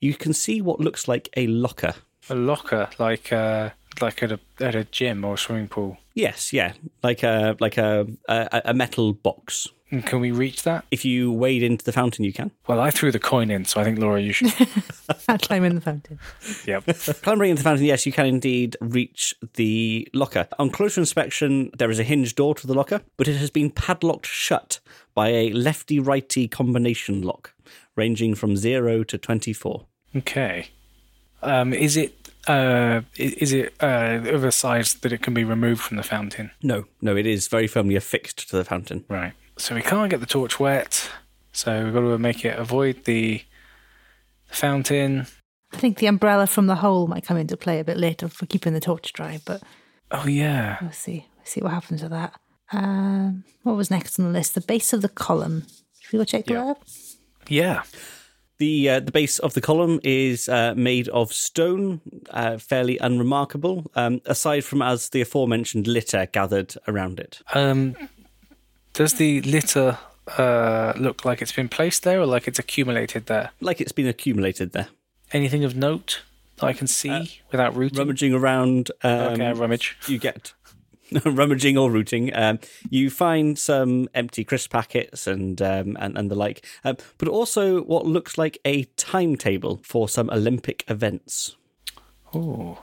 you 0.00 0.14
can 0.14 0.32
see 0.32 0.60
what 0.60 0.80
looks 0.80 1.06
like 1.06 1.28
a 1.36 1.46
locker. 1.46 1.94
A 2.30 2.34
locker, 2.34 2.88
like 2.98 3.32
uh, 3.32 3.70
like 4.00 4.22
at 4.22 4.32
a 4.32 4.40
at 4.60 4.74
a 4.74 4.84
gym 4.84 5.24
or 5.24 5.34
a 5.34 5.38
swimming 5.38 5.68
pool. 5.68 5.98
Yes, 6.14 6.52
yeah, 6.52 6.72
like 7.02 7.22
a 7.22 7.56
like 7.60 7.78
a 7.78 8.06
a, 8.28 8.62
a 8.66 8.74
metal 8.74 9.12
box. 9.12 9.68
And 9.90 10.06
can 10.06 10.20
we 10.20 10.30
reach 10.30 10.62
that? 10.62 10.86
If 10.90 11.04
you 11.04 11.30
wade 11.30 11.62
into 11.62 11.84
the 11.84 11.92
fountain, 11.92 12.24
you 12.24 12.32
can. 12.32 12.50
Well, 12.66 12.80
I 12.80 12.90
threw 12.90 13.12
the 13.12 13.18
coin 13.18 13.50
in, 13.50 13.66
so 13.66 13.78
I 13.78 13.84
think 13.84 13.98
Laura, 13.98 14.22
you 14.22 14.32
should. 14.32 14.50
I'll 15.28 15.36
climb 15.36 15.64
in 15.64 15.74
the 15.74 15.82
fountain. 15.82 16.18
yep. 16.66 16.84
Clambering 17.20 17.50
into 17.50 17.62
the 17.62 17.68
fountain, 17.68 17.84
yes, 17.84 18.06
you 18.06 18.12
can 18.12 18.24
indeed 18.24 18.74
reach 18.80 19.34
the 19.52 20.08
locker. 20.14 20.48
On 20.58 20.70
closer 20.70 20.98
inspection, 21.02 21.70
there 21.76 21.90
is 21.90 21.98
a 21.98 22.04
hinge 22.04 22.34
door 22.34 22.54
to 22.54 22.66
the 22.66 22.72
locker, 22.72 23.02
but 23.18 23.28
it 23.28 23.36
has 23.36 23.50
been 23.50 23.70
padlocked 23.70 24.24
shut 24.24 24.80
by 25.14 25.28
a 25.28 25.50
lefty 25.50 26.00
righty 26.00 26.48
combination 26.48 27.20
lock, 27.20 27.52
ranging 27.94 28.34
from 28.34 28.56
0 28.56 29.04
to 29.04 29.18
24. 29.18 29.84
Okay. 30.16 30.68
Um, 31.42 31.74
is 31.74 31.98
it 31.98 32.21
Uh, 32.48 33.02
is 33.16 33.52
it 33.52 33.72
uh, 33.80 34.20
of 34.24 34.42
a 34.44 34.50
size 34.52 34.94
that 34.94 35.12
it 35.12 35.22
can 35.22 35.32
be 35.34 35.44
removed 35.44 35.80
from 35.80 35.96
the 35.96 36.02
fountain? 36.02 36.50
No, 36.62 36.86
no, 37.00 37.16
it 37.16 37.26
is 37.26 37.46
very 37.48 37.66
firmly 37.68 37.94
affixed 37.96 38.48
to 38.50 38.56
the 38.56 38.64
fountain. 38.64 39.04
Right. 39.08 39.32
So 39.58 39.74
we 39.74 39.82
can't 39.82 40.10
get 40.10 40.20
the 40.20 40.26
torch 40.26 40.58
wet. 40.58 41.08
So 41.52 41.84
we've 41.84 41.92
got 41.94 42.00
to 42.00 42.18
make 42.18 42.44
it 42.44 42.58
avoid 42.58 43.04
the 43.04 43.42
fountain. 44.48 45.26
I 45.72 45.76
think 45.76 45.98
the 45.98 46.06
umbrella 46.06 46.46
from 46.46 46.66
the 46.66 46.76
hole 46.76 47.06
might 47.06 47.24
come 47.24 47.36
into 47.36 47.56
play 47.56 47.78
a 47.78 47.84
bit 47.84 47.96
later 47.96 48.28
for 48.28 48.46
keeping 48.46 48.74
the 48.74 48.80
torch 48.80 49.12
dry, 49.12 49.40
but 49.44 49.62
Oh 50.10 50.26
yeah. 50.26 50.78
we'll 50.82 50.92
see. 50.92 51.26
We'll 51.36 51.46
see 51.46 51.60
what 51.60 51.72
happens 51.72 52.02
with 52.02 52.10
that. 52.10 52.34
Um, 52.72 53.44
what 53.62 53.76
was 53.76 53.90
next 53.90 54.18
on 54.18 54.26
the 54.26 54.30
list? 54.32 54.54
The 54.54 54.60
base 54.62 54.92
of 54.92 55.02
the 55.02 55.08
column. 55.08 55.66
Should 56.00 56.12
we 56.14 56.18
go 56.18 56.24
check 56.24 56.46
that 56.46 56.52
Yeah. 56.54 56.64
out? 56.64 56.78
Yeah. 57.48 57.82
The 58.58 58.88
uh, 58.88 59.00
the 59.00 59.12
base 59.12 59.38
of 59.38 59.54
the 59.54 59.60
column 59.60 59.98
is 60.04 60.48
uh, 60.48 60.74
made 60.76 61.08
of 61.08 61.32
stone, 61.32 62.00
uh, 62.30 62.58
fairly 62.58 62.98
unremarkable, 62.98 63.90
um, 63.96 64.20
aside 64.26 64.64
from 64.64 64.82
as 64.82 65.08
the 65.08 65.20
aforementioned 65.20 65.86
litter 65.86 66.26
gathered 66.26 66.74
around 66.86 67.18
it. 67.18 67.40
Um, 67.54 67.96
does 68.92 69.14
the 69.14 69.40
litter 69.42 69.98
uh, 70.38 70.92
look 70.96 71.24
like 71.24 71.42
it's 71.42 71.52
been 71.52 71.68
placed 71.68 72.02
there 72.04 72.20
or 72.20 72.26
like 72.26 72.46
it's 72.46 72.58
accumulated 72.58 73.26
there? 73.26 73.50
Like 73.60 73.80
it's 73.80 73.92
been 73.92 74.06
accumulated 74.06 74.72
there. 74.72 74.88
Anything 75.32 75.64
of 75.64 75.74
note 75.74 76.22
that 76.56 76.66
I 76.66 76.72
can 76.72 76.86
see 76.86 77.40
without 77.50 77.74
rooting? 77.74 77.98
Rummaging 77.98 78.34
around, 78.34 78.90
um, 79.02 79.32
okay, 79.32 79.52
rummage. 79.54 79.96
you 80.06 80.18
get 80.18 80.52
rummaging 81.24 81.76
or 81.76 81.90
rooting. 81.90 82.34
Um, 82.34 82.58
you 82.90 83.10
find 83.10 83.58
some 83.58 84.08
empty 84.14 84.44
crisp 84.44 84.70
packets 84.70 85.26
and 85.26 85.60
um, 85.60 85.96
and, 86.00 86.16
and 86.16 86.30
the 86.30 86.34
like, 86.34 86.66
um, 86.84 86.96
but 87.18 87.28
also 87.28 87.82
what 87.82 88.06
looks 88.06 88.38
like 88.38 88.58
a 88.64 88.84
timetable 88.96 89.80
for 89.84 90.08
some 90.08 90.30
Olympic 90.30 90.84
events. 90.88 91.56
Oh, 92.34 92.78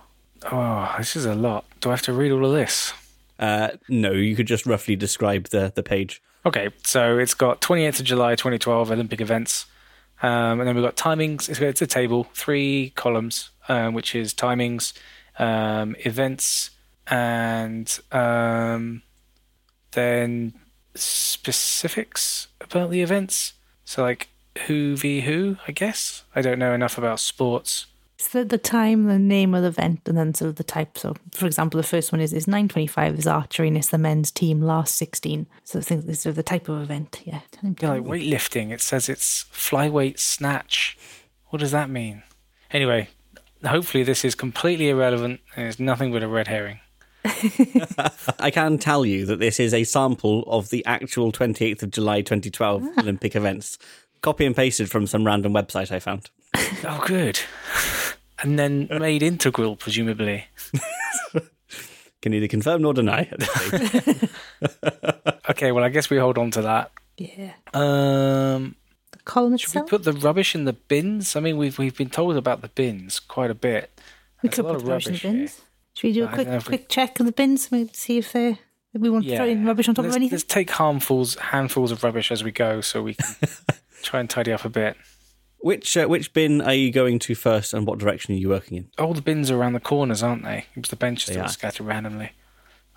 oh, 0.51 0.95
this 0.97 1.15
is 1.15 1.25
a 1.25 1.35
lot. 1.35 1.65
Do 1.81 1.89
I 1.89 1.93
have 1.93 2.01
to 2.03 2.13
read 2.13 2.31
all 2.31 2.45
of 2.45 2.53
this? 2.53 2.93
Uh, 3.39 3.69
no, 3.87 4.11
you 4.11 4.35
could 4.35 4.47
just 4.47 4.65
roughly 4.65 4.95
describe 4.95 5.47
the 5.49 5.71
the 5.73 5.83
page. 5.83 6.21
Okay, 6.45 6.69
so 6.83 7.17
it's 7.17 7.33
got 7.33 7.61
28th 7.61 7.99
of 7.99 8.05
July 8.05 8.35
2012 8.35 8.91
Olympic 8.91 9.19
events. 9.19 9.65
Um, 10.21 10.59
and 10.59 10.67
then 10.67 10.75
we've 10.75 10.83
got 10.83 10.95
timings. 10.95 11.49
It's, 11.49 11.59
it's 11.59 11.81
a 11.81 11.87
table, 11.87 12.25
three 12.33 12.91
columns, 12.95 13.51
um, 13.67 13.93
which 13.93 14.15
is 14.15 14.33
timings, 14.33 14.93
um, 15.37 15.95
events, 15.99 16.71
and 17.09 17.99
um, 18.11 19.01
then 19.91 20.53
specifics 20.95 22.47
about 22.61 22.91
the 22.91 23.01
events. 23.01 23.53
So, 23.85 24.03
like, 24.03 24.29
who 24.67 24.95
v 24.95 25.21
who, 25.21 25.57
I 25.67 25.71
guess. 25.71 26.23
I 26.35 26.41
don't 26.41 26.59
know 26.59 26.73
enough 26.73 26.97
about 26.97 27.19
sports. 27.19 27.87
It's 28.15 28.27
the, 28.27 28.43
the 28.43 28.57
time, 28.57 29.05
the 29.05 29.17
name 29.17 29.55
of 29.55 29.61
the 29.61 29.69
event, 29.69 30.01
and 30.05 30.17
then 30.17 30.33
sort 30.33 30.49
of 30.49 30.55
the 30.57 30.63
type. 30.63 30.97
So, 30.97 31.15
for 31.31 31.45
example, 31.45 31.77
the 31.77 31.87
first 31.87 32.11
one 32.11 32.19
is, 32.19 32.33
is 32.33 32.47
925 32.47 33.17
is 33.17 33.25
archery 33.25 33.69
and 33.69 33.77
it's 33.77 33.89
the 33.89 33.97
men's 33.97 34.29
team 34.29 34.61
last 34.61 34.95
16. 34.95 35.47
So, 35.63 35.79
I 35.79 35.81
think 35.81 36.05
this 36.05 36.25
is 36.25 36.35
the 36.35 36.43
type 36.43 36.67
of 36.67 36.81
event. 36.81 37.21
Yeah. 37.23 37.39
Yeah, 37.63 37.91
like 37.91 38.03
weightlifting. 38.03 38.71
It 38.71 38.81
says 38.81 39.07
it's 39.07 39.45
flyweight 39.53 40.19
snatch. 40.19 40.97
What 41.47 41.59
does 41.59 41.71
that 41.71 41.89
mean? 41.89 42.23
Anyway, 42.71 43.07
hopefully 43.65 44.03
this 44.03 44.23
is 44.23 44.35
completely 44.35 44.89
irrelevant 44.89 45.39
and 45.55 45.67
it's 45.67 45.79
nothing 45.79 46.11
but 46.11 46.21
a 46.21 46.27
red 46.27 46.47
herring. 46.47 46.81
I 48.39 48.49
can 48.51 48.77
tell 48.77 49.05
you 49.05 49.25
that 49.25 49.39
this 49.39 49.59
is 49.59 49.73
a 49.73 49.83
sample 49.83 50.43
of 50.47 50.69
the 50.69 50.85
actual 50.85 51.31
28th 51.31 51.83
of 51.83 51.91
July 51.91 52.21
2012 52.21 52.97
Olympic 52.97 53.35
events, 53.35 53.77
copy 54.21 54.45
and 54.45 54.55
pasted 54.55 54.89
from 54.89 55.05
some 55.07 55.25
random 55.25 55.53
website 55.53 55.91
I 55.91 55.99
found. 55.99 56.29
Oh, 56.83 57.03
good. 57.05 57.39
And 58.41 58.57
then 58.57 58.87
made 58.89 59.21
integral, 59.21 59.75
presumably. 59.75 60.45
Can 62.21 62.31
neither 62.31 62.47
confirm 62.47 62.81
nor 62.83 62.93
deny 62.93 63.27
at 63.29 63.37
this. 63.37 64.29
Okay, 65.49 65.73
well, 65.73 65.83
I 65.83 65.89
guess 65.89 66.09
we 66.09 66.15
hold 66.17 66.37
on 66.37 66.49
to 66.51 66.61
that. 66.61 66.91
Yeah. 67.17 67.51
Um, 67.73 68.75
The 69.11 69.17
column 69.25 69.57
should 69.57 69.75
we 69.75 69.81
put 69.81 70.03
the 70.03 70.13
rubbish 70.13 70.55
in 70.55 70.63
the 70.63 70.71
bins? 70.71 71.35
I 71.35 71.41
mean, 71.41 71.57
we've 71.57 71.77
we've 71.77 71.97
been 71.97 72.09
told 72.09 72.37
about 72.37 72.61
the 72.61 72.69
bins 72.69 73.19
quite 73.19 73.51
a 73.51 73.55
bit. 73.55 73.91
we 74.41 74.47
There's 74.47 74.55
could 74.55 74.63
a 74.63 74.67
lot 74.69 74.73
put 74.75 74.77
of 74.77 74.85
the 74.85 74.91
rubbish 74.91 75.07
in 75.07 75.13
the 75.13 75.37
rubbish 75.39 75.51
here. 75.55 75.65
Bins. 76.01 76.15
Should 76.15 76.21
we 76.21 76.21
do 76.21 76.23
a 76.25 76.27
quick 76.27 76.45
don't 76.47 76.51
know 76.51 76.57
if 76.57 76.67
we- 76.67 76.77
quick 76.77 76.89
check 76.89 77.19
of 77.19 77.25
the 77.25 77.31
bins? 77.31 77.71
Maybe 77.71 77.89
see 77.93 78.17
if 78.17 78.31
they 78.33 78.59
if 78.93 79.01
we 79.01 79.09
want 79.09 79.25
to 79.25 79.35
throw 79.35 79.45
in 79.47 79.65
rubbish 79.65 79.87
on 79.87 79.95
top 79.95 80.03
let's, 80.03 80.15
of 80.15 80.19
anything. 80.19 80.35
Let's 80.35 80.43
take 80.43 80.69
harmfuls, 80.71 81.37
handfuls 81.37 81.91
of 81.91 82.03
rubbish 82.03 82.31
as 82.31 82.43
we 82.43 82.51
go, 82.51 82.81
so 82.81 83.03
we 83.03 83.13
can 83.13 83.35
try 84.01 84.19
and 84.19 84.29
tidy 84.29 84.51
up 84.51 84.65
a 84.65 84.69
bit. 84.69 84.97
which 85.59 85.95
uh, 85.95 86.05
which 86.07 86.33
bin 86.33 86.61
are 86.61 86.73
you 86.73 86.91
going 86.91 87.19
to 87.19 87.35
first, 87.35 87.73
and 87.73 87.85
what 87.85 87.99
direction 87.99 88.33
are 88.33 88.37
you 88.37 88.49
working 88.49 88.77
in? 88.77 88.87
All 88.97 89.13
the 89.13 89.21
bins 89.21 89.51
are 89.51 89.57
around 89.57 89.73
the 89.73 89.79
corners, 89.79 90.23
aren't 90.23 90.43
they? 90.43 90.65
It 90.75 90.81
was 90.81 90.89
the 90.89 90.95
benches 90.95 91.27
They 91.27 91.33
that 91.35 91.41
are. 91.41 91.43
were 91.43 91.49
scattered 91.49 91.83
randomly. 91.85 92.31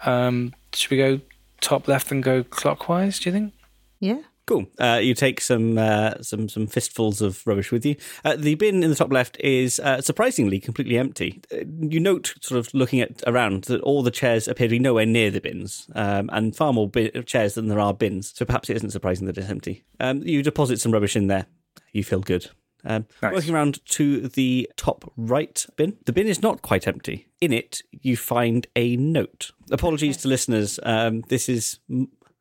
Um, 0.04 0.54
should 0.72 0.90
we 0.90 0.96
go 0.96 1.20
top 1.60 1.86
left 1.88 2.10
and 2.10 2.22
go 2.22 2.42
clockwise? 2.42 3.18
Do 3.20 3.28
you 3.28 3.32
think? 3.34 3.52
Yeah. 4.00 4.20
Cool. 4.46 4.66
Uh, 4.78 4.98
you 5.00 5.14
take 5.14 5.40
some 5.40 5.78
uh, 5.78 6.14
some 6.20 6.48
some 6.48 6.66
fistfuls 6.66 7.22
of 7.22 7.46
rubbish 7.46 7.70
with 7.70 7.86
you. 7.86 7.94
Uh, 8.24 8.34
the 8.36 8.56
bin 8.56 8.82
in 8.82 8.90
the 8.90 8.96
top 8.96 9.12
left 9.12 9.38
is 9.40 9.78
uh, 9.78 10.00
surprisingly 10.00 10.58
completely 10.58 10.98
empty. 10.98 11.40
Uh, 11.52 11.58
you 11.80 12.00
note, 12.00 12.34
sort 12.40 12.58
of 12.58 12.74
looking 12.74 13.00
at 13.00 13.22
around, 13.26 13.64
that 13.64 13.80
all 13.82 14.02
the 14.02 14.10
chairs 14.10 14.48
appear 14.48 14.66
to 14.66 14.72
be 14.72 14.78
nowhere 14.80 15.06
near 15.06 15.30
the 15.30 15.40
bins, 15.40 15.88
um, 15.94 16.28
and 16.32 16.56
far 16.56 16.72
more 16.72 16.88
bi- 16.88 17.10
chairs 17.24 17.54
than 17.54 17.68
there 17.68 17.78
are 17.78 17.94
bins. 17.94 18.32
So 18.34 18.44
perhaps 18.44 18.68
it 18.68 18.76
isn't 18.76 18.90
surprising 18.90 19.26
that 19.28 19.38
it's 19.38 19.48
empty. 19.48 19.84
Um, 20.00 20.22
you 20.24 20.42
deposit 20.42 20.80
some 20.80 20.92
rubbish 20.92 21.14
in 21.14 21.28
there. 21.28 21.46
You 21.92 22.02
feel 22.02 22.20
good. 22.20 22.50
Um, 22.84 23.06
Nice. 23.22 23.34
Working 23.34 23.54
around 23.54 23.86
to 23.90 24.26
the 24.26 24.68
top 24.76 25.12
right 25.16 25.64
bin, 25.76 25.98
the 26.04 26.12
bin 26.12 26.26
is 26.26 26.42
not 26.42 26.62
quite 26.62 26.88
empty. 26.88 27.28
In 27.40 27.52
it, 27.52 27.82
you 27.92 28.16
find 28.16 28.66
a 28.74 28.96
note. 28.96 29.52
Apologies 29.70 30.16
to 30.18 30.28
listeners. 30.28 30.80
Um, 30.82 31.20
this 31.28 31.48
is, 31.48 31.78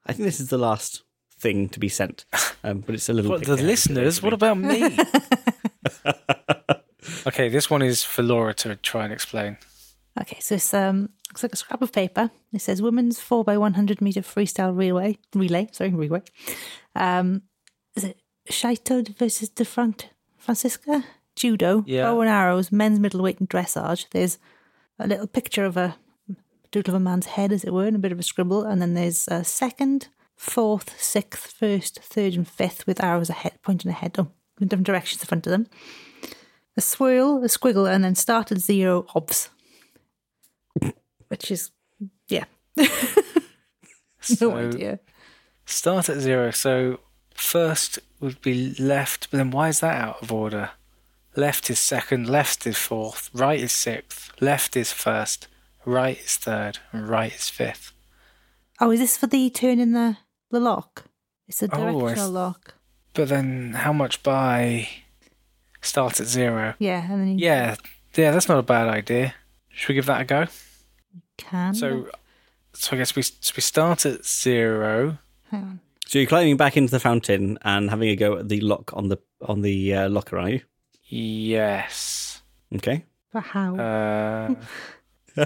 I 0.08 0.14
think, 0.14 0.26
this 0.26 0.40
is 0.40 0.50
the 0.50 0.58
last 0.58 1.04
thing 1.42 1.70
to 1.70 1.80
be 1.80 1.90
sent, 1.90 2.26
um, 2.64 2.80
but 2.86 2.96
it's 2.96 3.10
a 3.10 3.14
little. 3.14 3.32
What, 3.32 3.42
bit 3.42 3.58
the 3.58 3.64
listeners? 3.64 4.22
What 4.22 4.34
about 4.34 4.58
me? 4.58 4.84
okay, 7.28 7.50
this 7.50 7.70
one 7.70 7.82
is 7.82 8.04
for 8.04 8.24
Laura 8.24 8.54
to 8.56 8.76
try 8.78 9.04
and 9.04 9.14
explain. 9.14 9.58
Okay, 10.20 10.38
so 10.40 10.56
it's 10.56 10.74
um 10.74 11.10
looks 11.30 11.44
like 11.44 11.54
a 11.54 11.58
scrap 11.58 11.82
of 11.82 11.92
paper. 11.92 12.30
It 12.54 12.62
says 12.62 12.82
women's 12.82 13.20
four 13.20 13.44
by 13.44 13.58
one 13.58 13.74
hundred 13.74 14.02
meter 14.02 14.22
freestyle 14.22 14.78
relay 14.78 15.18
relay. 15.34 15.70
Sorry, 15.72 15.90
relay. 15.90 16.22
Um, 16.96 17.44
is 17.96 18.04
it 18.04 18.20
Shaito 18.50 19.08
versus 19.18 19.50
De 19.50 19.66
Front 19.66 20.10
Francisca 20.38 21.04
judo 21.36 21.84
Yeah. 21.88 22.04
bow 22.04 22.22
and 22.22 22.30
arrows 22.30 22.72
men's 22.72 23.00
middleweight 23.00 23.40
and 23.40 23.50
dressage. 23.50 24.06
There's 24.12 24.38
a 25.00 25.08
little 25.08 25.28
picture 25.28 25.66
of 25.66 25.78
a 25.78 25.96
doodle 26.72 26.96
of 26.96 27.02
a 27.02 27.04
man's 27.04 27.26
head, 27.26 27.52
as 27.52 27.64
it 27.64 27.74
were, 27.74 27.86
and 27.88 27.96
a 27.96 28.00
bit 28.00 28.12
of 28.12 28.20
a 28.20 28.24
scribble, 28.24 28.64
and 28.64 28.82
then 28.82 28.94
there's 28.94 29.28
a 29.28 29.44
second, 29.44 30.08
fourth, 30.42 31.00
sixth, 31.00 31.52
first, 31.52 32.00
third, 32.00 32.34
and 32.34 32.48
fifth 32.48 32.88
with 32.88 33.04
arrows 33.04 33.30
ahead 33.30 33.54
pointing 33.62 33.92
ahead, 33.92 34.16
oh, 34.18 34.32
in 34.60 34.68
different 34.68 34.88
directions 34.88 35.22
in 35.22 35.28
front 35.28 35.46
of 35.48 35.52
them. 35.52 35.68
A 36.78 36.82
swirl, 36.82 37.44
a 37.44 37.48
squiggle, 37.48 37.90
and 37.90 38.04
then 38.04 38.16
start 38.16 38.52
at 38.52 38.60
zero 38.60 39.06
obs 39.16 39.50
which 41.32 41.50
is 41.50 41.72
yeah, 42.28 42.44
no 42.78 42.86
So 44.20 44.52
idea. 44.54 45.00
start 45.66 46.10
at 46.10 46.20
zero. 46.20 46.52
So 46.52 47.00
first 47.34 48.00
would 48.20 48.42
be 48.42 48.76
left, 48.78 49.32
but 49.32 49.38
then 49.38 49.50
why 49.50 49.70
is 49.70 49.80
that 49.80 49.96
out 49.96 50.22
of 50.22 50.32
order? 50.34 50.72
Left 51.38 51.70
is 51.70 51.80
second, 51.80 52.28
left 52.28 52.68
is 52.68 52.78
fourth, 52.78 53.30
right 53.34 53.62
is 53.62 53.72
sixth, 53.72 54.34
left 54.42 54.76
is 54.76 54.92
first, 54.92 55.48
right 55.86 56.20
is 56.20 56.36
third, 56.36 56.80
and 56.92 57.08
right 57.08 57.34
is 57.34 57.48
fifth. 57.50 57.94
Oh, 58.82 58.92
is 58.92 59.00
this 59.00 59.16
for 59.16 59.28
the 59.28 59.50
turn 59.50 59.80
in 59.80 59.94
the 59.94 60.18
the 60.52 60.60
lock? 60.60 61.06
It's 61.48 61.62
a 61.64 61.70
Oh, 61.74 61.88
I 61.88 61.92
directional 61.92 62.28
s- 62.28 62.32
lock. 62.32 62.74
But 63.14 63.30
then 63.30 63.74
how 63.74 63.92
much 63.94 64.24
by 64.24 64.88
start 65.82 66.20
at 66.20 66.28
zero? 66.28 66.76
Yeah, 66.80 67.04
and 67.12 67.22
then 67.22 67.28
you 67.40 67.46
Yeah, 67.46 67.76
yeah, 68.16 68.32
that's 68.32 68.48
not 68.48 68.58
a 68.60 68.64
bad 68.64 68.88
idea. 68.88 69.34
Should 69.70 69.90
we 69.90 69.96
give 69.96 70.06
that 70.06 70.22
a 70.22 70.26
go? 70.26 70.42
You 71.14 71.22
can. 71.38 71.74
So, 71.74 72.08
so 72.74 72.96
I 72.96 73.00
guess 73.00 73.16
we 73.16 73.22
so 73.24 73.54
we 73.56 73.62
start 73.62 74.06
at 74.06 74.26
zero. 74.26 75.18
hang 75.50 75.62
on. 75.64 75.80
So 76.06 76.20
you're 76.20 76.28
climbing 76.28 76.58
back 76.58 76.76
into 76.78 76.92
the 76.92 77.00
fountain 77.00 77.58
and 77.64 77.90
having 77.90 78.10
a 78.10 78.16
go 78.16 78.38
at 78.38 78.50
the 78.50 78.60
lock 78.62 78.92
on 78.94 79.08
the 79.10 79.18
on 79.48 79.62
the 79.62 79.94
uh, 79.96 80.10
locker, 80.10 80.38
are 80.38 80.50
you? 80.50 80.62
Yes. 81.06 82.42
Okay. 82.76 83.06
But 83.34 83.44
how? 83.44 83.76
Uh, 83.78 84.56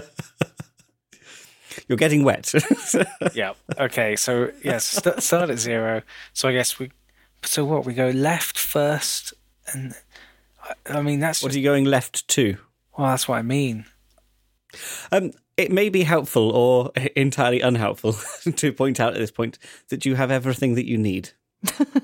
You're 1.88 1.98
getting 1.98 2.24
wet. 2.24 2.52
yeah. 3.34 3.52
Okay. 3.78 4.16
So 4.16 4.50
yes, 4.62 4.84
st- 4.84 5.22
start 5.22 5.50
at 5.50 5.58
zero. 5.58 6.02
So 6.32 6.48
I 6.48 6.52
guess 6.52 6.78
we. 6.78 6.90
So 7.42 7.64
what? 7.64 7.84
We 7.84 7.94
go 7.94 8.10
left 8.10 8.58
first, 8.58 9.34
and 9.72 9.94
I, 10.62 10.98
I 10.98 11.02
mean 11.02 11.20
that's 11.20 11.42
what 11.42 11.54
are 11.54 11.58
you 11.58 11.64
going 11.64 11.84
left 11.84 12.26
to? 12.28 12.56
well, 12.96 13.08
that's 13.08 13.28
what 13.28 13.38
I 13.38 13.42
mean. 13.42 13.84
Um, 15.12 15.32
it 15.56 15.70
may 15.70 15.88
be 15.88 16.02
helpful 16.02 16.50
or 16.50 16.92
entirely 17.14 17.60
unhelpful 17.60 18.12
to 18.56 18.72
point 18.72 19.00
out 19.00 19.14
at 19.14 19.18
this 19.18 19.30
point 19.30 19.58
that 19.88 20.04
you 20.04 20.14
have 20.16 20.30
everything 20.30 20.74
that 20.74 20.86
you 20.86 20.98
need. 20.98 21.30
of 21.78 22.02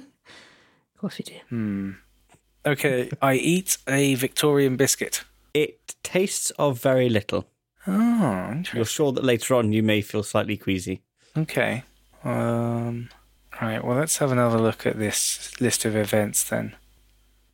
course 0.98 1.18
we 1.18 1.24
do. 1.24 1.34
Hmm. 1.48 1.90
Okay. 2.64 3.10
I 3.20 3.34
eat 3.34 3.78
a 3.88 4.14
Victorian 4.14 4.76
biscuit. 4.76 5.24
It 5.52 5.94
tastes 6.02 6.50
of 6.52 6.80
very 6.80 7.08
little. 7.08 7.46
Oh, 7.86 8.48
interesting. 8.52 8.76
You're 8.78 8.84
sure 8.84 9.12
that 9.12 9.24
later 9.24 9.54
on 9.54 9.72
you 9.72 9.82
may 9.82 10.00
feel 10.02 10.22
slightly 10.22 10.56
queasy. 10.56 11.02
Okay. 11.36 11.82
Um. 12.24 13.08
Right. 13.60 13.84
Well, 13.84 13.96
let's 13.96 14.18
have 14.18 14.32
another 14.32 14.58
look 14.58 14.86
at 14.86 14.98
this 14.98 15.52
list 15.60 15.84
of 15.84 15.94
events 15.94 16.44
then. 16.44 16.74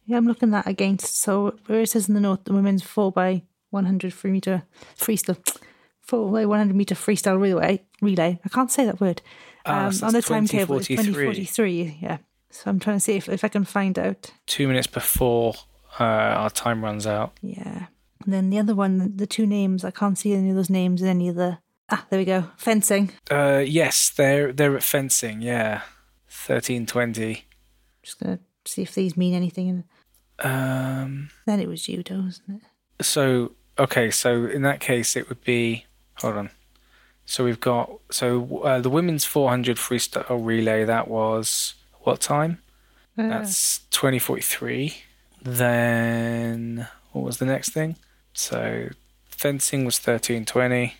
Yeah, 0.07 0.17
I'm 0.17 0.27
looking 0.27 0.55
at 0.55 0.67
against. 0.67 1.21
So 1.21 1.57
where 1.67 1.81
it 1.81 1.89
says 1.91 2.09
in 2.09 2.15
the 2.15 2.21
note, 2.21 2.45
the 2.45 2.53
women's 2.55 2.83
four 2.83 3.11
by 3.13 3.43
100 3.71 4.15
free 4.15 4.31
meter 4.31 4.63
freestyle, 4.97 5.37
four 6.01 6.31
by 6.33 6.47
100 6.47 6.75
meter 6.75 6.95
freestyle 6.95 7.41
relay. 7.41 7.83
Relay. 8.01 8.41
I 8.45 8.49
can't 8.49 8.71
say 8.71 8.85
that 8.87 9.01
word. 9.01 9.21
Ah, 9.67 9.87
Um, 9.87 9.93
so 9.93 10.07
on 10.07 10.13
the 10.13 10.19
that's 10.19 10.29
timetable, 10.29 10.79
it's 10.79 10.87
2043. 10.89 11.45
2043. 11.45 11.99
Yeah. 12.01 12.19
So 12.51 12.71
I'm 12.71 12.79
trying 12.79 12.97
to 12.97 13.01
see 13.01 13.17
if, 13.17 13.29
if 13.29 13.45
I 13.45 13.49
can 13.49 13.65
find 13.65 13.99
out. 13.99 14.31
Two 14.47 14.67
minutes 14.69 14.87
before 14.87 15.55
uh, 16.01 16.05
our 16.05 16.49
time 16.51 16.83
runs 16.83 17.07
out. 17.07 17.37
Yeah. 17.43 17.87
And 18.29 18.35
then 18.35 18.51
the 18.51 18.59
other 18.59 18.75
one, 18.75 19.17
the 19.17 19.27
two 19.27 19.47
names, 19.47 19.87
I 19.87 19.91
can't 19.91 20.19
see 20.19 20.35
any 20.35 20.51
of 20.51 20.57
those 20.57 20.69
names 20.69 21.01
in 21.01 21.09
any 21.09 21.31
of 21.31 21.37
the. 21.37 21.61
Ah, 21.89 22.05
there 22.11 22.19
we 22.19 22.27
go. 22.27 22.45
Fencing. 22.59 23.11
Uh, 23.31 23.65
yes, 23.67 24.11
they're 24.11 24.53
they're 24.53 24.77
at 24.77 24.83
fencing. 24.83 25.41
Yeah, 25.41 25.81
thirteen 26.29 26.85
twenty. 26.85 27.47
Just 28.03 28.21
gonna 28.21 28.39
see 28.67 28.83
if 28.83 28.95
these 28.95 29.17
mean 29.17 29.33
anything. 29.33 29.85
Um. 30.41 31.31
Then 31.47 31.59
it 31.59 31.69
was 31.69 31.85
judo, 31.85 32.21
wasn't 32.21 32.63
it? 32.99 33.03
So 33.03 33.53
okay, 33.79 34.11
so 34.11 34.45
in 34.45 34.61
that 34.61 34.81
case, 34.81 35.17
it 35.17 35.31
would 35.31 35.43
be. 35.43 35.87
Hold 36.17 36.37
on. 36.37 36.51
So 37.25 37.45
we've 37.45 37.61
got 37.61 37.91
so 38.11 38.59
uh, 38.59 38.81
the 38.81 38.91
women's 38.91 39.25
400 39.25 39.79
freestyle 39.79 40.45
relay. 40.45 40.85
That 40.85 41.09
was 41.09 41.77
what 42.01 42.21
time? 42.21 42.59
Uh, 43.17 43.27
That's 43.27 43.79
2043. 43.91 44.99
Then 45.41 46.89
what 47.13 47.25
was 47.25 47.39
the 47.39 47.47
next 47.47 47.71
thing? 47.71 47.97
So 48.39 48.89
fencing 49.29 49.85
was 49.85 49.97
1320, 49.99 50.95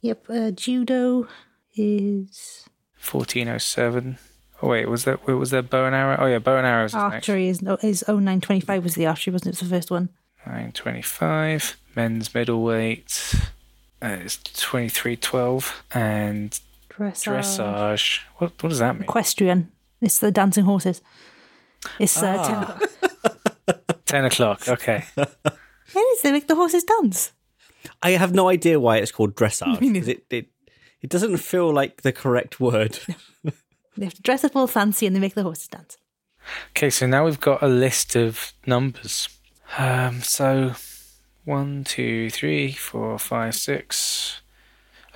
Yep. 0.00 0.26
Uh, 0.28 0.50
judo 0.50 1.28
is 1.76 2.66
1407. 3.00 4.18
Oh 4.60 4.68
wait, 4.68 4.88
was 4.88 5.04
that 5.04 5.24
was 5.26 5.50
there 5.50 5.62
bow 5.62 5.84
and 5.86 5.94
arrow? 5.94 6.16
Oh 6.18 6.26
yeah, 6.26 6.40
bow 6.40 6.56
and 6.56 6.66
arrows 6.66 6.90
is 6.90 6.94
next. 6.96 7.14
archery 7.28 7.46
is 7.48 7.62
no 7.62 7.76
is 7.82 8.02
0925 8.08 8.82
was 8.82 8.94
the 8.96 9.06
archery, 9.06 9.32
wasn't 9.32 9.54
it? 9.54 9.58
It 9.58 9.62
was 9.62 9.70
the 9.70 9.76
first 9.76 9.90
one. 9.92 10.08
925. 10.46 11.76
Men's 11.94 12.34
middleweight 12.34 13.34
uh, 14.02 14.06
is 14.08 14.36
2312 14.38 15.84
and 15.92 16.58
Dressage. 16.90 17.24
dressage. 17.32 18.18
What 18.38 18.60
what 18.62 18.68
does 18.70 18.80
that 18.80 18.94
mean? 18.94 19.04
Equestrian. 19.04 19.70
It's 20.00 20.18
the 20.18 20.32
dancing 20.32 20.64
horses. 20.64 21.00
It's 22.00 22.20
uh, 22.22 22.36
Ah. 22.38 22.78
10 22.78 23.04
o'clock. 23.04 24.00
10 24.06 24.24
o'clock. 24.24 24.68
Okay. 24.68 25.04
It 25.94 25.98
is. 25.98 26.22
They 26.22 26.32
make 26.32 26.46
the 26.46 26.54
horses 26.54 26.84
dance. 26.84 27.32
I 28.02 28.10
have 28.12 28.34
no 28.34 28.48
idea 28.48 28.80
why 28.80 28.98
it's 28.98 29.12
called 29.12 29.34
dressage. 29.34 29.80
Me 29.80 29.98
It, 29.98 30.24
it, 30.30 30.46
it 31.00 31.10
doesn't 31.10 31.36
feel 31.38 31.72
like 31.72 32.02
the 32.02 32.12
correct 32.12 32.60
word. 32.60 32.98
They 33.96 34.06
have 34.06 34.14
to 34.14 34.22
dress 34.22 34.44
up 34.44 34.56
all 34.56 34.66
fancy 34.66 35.06
and 35.06 35.14
they 35.14 35.20
make 35.20 35.34
the 35.34 35.42
horses 35.42 35.68
dance. 35.68 35.96
Okay, 36.70 36.90
so 36.90 37.06
now 37.06 37.24
we've 37.24 37.40
got 37.40 37.62
a 37.62 37.68
list 37.68 38.16
of 38.16 38.52
numbers. 38.66 39.28
Um, 39.78 40.20
so 40.20 40.72
one, 41.44 41.84
two, 41.84 42.30
three, 42.30 42.72
four, 42.72 43.18
five, 43.18 43.54
six. 43.54 44.40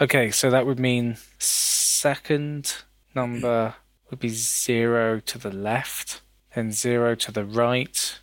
Okay, 0.01 0.31
so 0.31 0.51
that 0.51 0.67
would 0.67 0.79
mean 0.79 1.17
second 1.39 2.77
number 3.15 3.75
would 4.11 4.21
be 4.21 4.29
zero 4.29 5.21
to 5.21 5.39
the 5.39 5.51
left, 5.51 6.23
then 6.55 6.73
zero 6.73 7.15
to 7.17 7.33
the 7.33 7.45
right. 7.45 8.21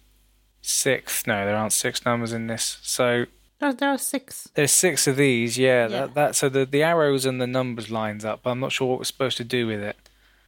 Sixth, 0.67 1.27
no, 1.27 1.45
there 1.45 1.55
aren't 1.55 1.73
six 1.73 2.05
numbers 2.05 2.33
in 2.33 2.47
this. 2.47 2.79
So 2.81 3.25
There, 3.59 3.73
there 3.73 3.89
are 3.89 3.97
six. 3.97 4.49
there's 4.55 4.71
six 4.71 5.07
of 5.07 5.15
these, 5.17 5.57
yeah. 5.57 5.83
Yeah. 5.83 5.87
That, 5.87 6.13
that 6.15 6.35
so 6.35 6.49
the 6.49 6.65
the 6.65 6.83
arrows 6.83 7.25
and 7.25 7.39
the 7.41 7.47
numbers 7.47 7.89
lines 7.91 8.25
up, 8.25 8.41
but 8.43 8.49
I'm 8.51 8.59
not 8.59 8.71
sure 8.71 8.87
what 8.87 8.97
we're 8.99 9.03
supposed 9.05 9.37
to 9.37 9.43
do 9.43 9.67
with 9.67 9.81
it. 9.81 9.95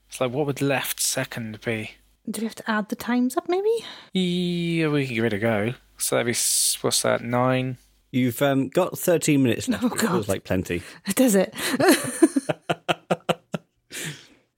It's 0.09 0.19
like 0.21 0.31
what 0.31 0.45
would 0.47 0.61
left 0.61 0.99
second 1.01 1.61
be? 1.61 1.91
Do 2.29 2.41
we 2.41 2.45
have 2.47 2.55
to 2.55 2.69
add 2.69 2.89
the 2.89 2.95
times 2.95 3.37
up, 3.37 3.47
maybe? 3.47 3.69
Yeah, 4.13 4.87
we 4.89 5.05
can 5.05 5.15
give 5.15 5.25
it 5.25 5.33
a 5.33 5.39
go. 5.39 5.73
So 5.97 6.15
that'd 6.15 6.25
be 6.33 6.37
what's 6.81 7.01
that? 7.03 7.23
Nine. 7.23 7.77
You've 8.11 8.41
um, 8.41 8.69
got 8.69 8.97
13 8.97 9.43
minutes 9.43 9.67
left. 9.67 9.83
Oh, 9.83 9.89
which 9.89 10.01
feels 10.01 10.27
like 10.29 10.43
plenty. 10.45 10.81
Does 11.15 11.35
it? 11.35 11.53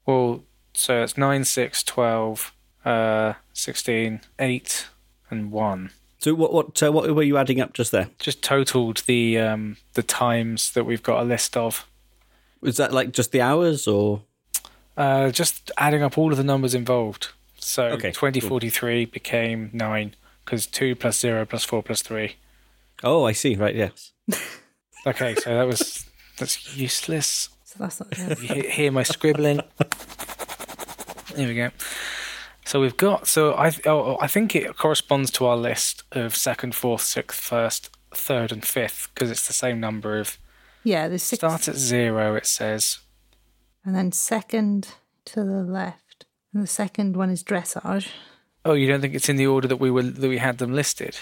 Well, 0.06 0.44
so 0.74 1.04
it's 1.04 1.18
nine, 1.18 1.46
six, 1.46 1.84
twelve, 1.84 2.52
uh, 2.84 3.34
sixteen, 3.54 4.22
eight, 4.40 4.88
and 5.30 5.52
one. 5.52 5.92
So 6.20 6.34
what 6.34 6.52
what 6.54 6.82
uh, 6.84 6.92
what 6.92 7.14
were 7.16 7.24
you 7.24 7.38
adding 7.38 7.62
up 7.62 7.74
just 7.74 7.92
there? 7.92 8.10
Just 8.20 8.42
totaled 8.44 9.04
the 9.06 9.38
um 9.40 9.78
the 9.94 10.04
times 10.04 10.72
that 10.74 10.84
we've 10.86 11.04
got 11.04 11.22
a 11.22 11.26
list 11.26 11.56
of. 11.56 11.88
Was 12.62 12.78
that 12.78 12.92
like 12.94 13.12
just 13.12 13.32
the 13.32 13.42
hours 13.42 13.88
or? 13.88 14.22
Uh, 14.98 15.32
just 15.32 15.72
adding 15.78 16.04
up 16.04 16.18
all 16.18 16.32
of 16.32 16.38
the 16.38 16.44
numbers 16.44 16.76
involved. 16.76 17.30
So 17.58 17.86
Okay, 17.88 18.12
twenty 18.12 18.42
cool. 18.42 18.60
became 18.60 19.70
nine 19.72 20.16
because 20.44 20.68
two 20.68 20.94
plus 20.94 21.18
zero 21.18 21.46
plus 21.46 21.64
four 21.64 21.82
plus 21.82 22.02
three. 22.02 22.36
Oh, 23.02 23.24
I 23.26 23.32
see. 23.32 23.56
Right, 23.56 23.76
yes. 23.76 24.12
Okay, 25.08 25.34
so 25.36 25.56
that 25.56 25.66
was 25.66 26.06
that's 26.38 26.76
useless. 26.76 27.48
so 27.64 27.76
that's 27.80 28.02
not. 28.02 28.18
Yeah. 28.18 28.28
You 28.30 28.36
hear, 28.36 28.70
hear 28.70 28.92
my 28.92 29.04
scribbling. 29.04 29.62
Here 31.38 31.48
we 31.48 31.56
go. 31.56 31.70
So 32.70 32.80
we've 32.80 32.98
got. 32.98 33.26
So 33.26 33.54
I 33.54 33.70
oh, 33.88 34.00
oh, 34.00 34.18
I 34.22 34.28
think 34.28 34.56
it 34.56 34.78
corresponds 34.78 35.32
to 35.32 35.48
our 35.48 35.58
list 35.58 36.04
of 36.12 36.36
second, 36.36 36.76
fourth, 36.76 37.02
sixth, 37.02 37.40
first, 37.40 37.90
third, 38.14 38.52
and 38.52 38.64
fifth 38.64 39.10
because 39.12 39.32
it's 39.32 39.48
the 39.48 39.54
same 39.54 39.80
number 39.80 40.20
of. 40.20 40.38
yeah, 40.84 41.08
there's 41.08 41.24
six. 41.24 41.40
Start 41.40 41.68
at 41.68 41.76
zero. 41.76 42.36
It 42.36 42.46
says. 42.46 43.00
And 43.84 43.96
then 43.96 44.12
second 44.12 44.90
to 45.26 45.44
the 45.44 45.64
left. 45.64 46.26
And 46.54 46.62
the 46.62 46.68
second 46.68 47.18
one 47.18 47.32
is 47.32 47.44
dressage. 47.44 48.10
Oh, 48.64 48.74
you 48.74 48.88
don't 48.88 49.02
think 49.02 49.16
it's 49.16 49.30
in 49.30 49.38
the 49.38 49.48
order 49.48 49.68
that 49.68 49.78
we 49.78 49.90
were 49.90 50.04
that 50.04 50.30
we 50.30 50.38
had 50.38 50.60
them 50.60 50.72
listed? 50.72 51.18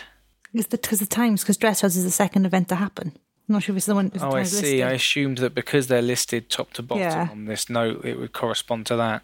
Because 0.51 0.67
the, 0.67 0.97
the 0.97 1.05
times, 1.05 1.43
because 1.43 1.57
dressage 1.57 1.95
is 1.95 2.03
the 2.03 2.11
second 2.11 2.45
event 2.45 2.67
to 2.67 2.75
happen. 2.75 3.13
I'm 3.47 3.53
not 3.53 3.63
sure 3.63 3.71
if 3.71 3.77
it's 3.77 3.85
the 3.85 3.95
one. 3.95 4.07
It's 4.07 4.19
the 4.19 4.25
Oh, 4.25 4.31
I 4.31 4.43
times 4.43 4.51
see. 4.59 4.83
I 4.83 4.91
assumed 4.91 5.37
that 5.37 5.55
because 5.55 5.87
they're 5.87 6.01
listed 6.01 6.49
top 6.49 6.73
to 6.73 6.83
bottom 6.83 7.03
Yeah. 7.03 7.29
on 7.31 7.45
this 7.45 7.69
note, 7.69 8.03
it 8.03 8.19
would 8.19 8.33
correspond 8.33 8.85
to 8.87 8.97
that. 8.97 9.21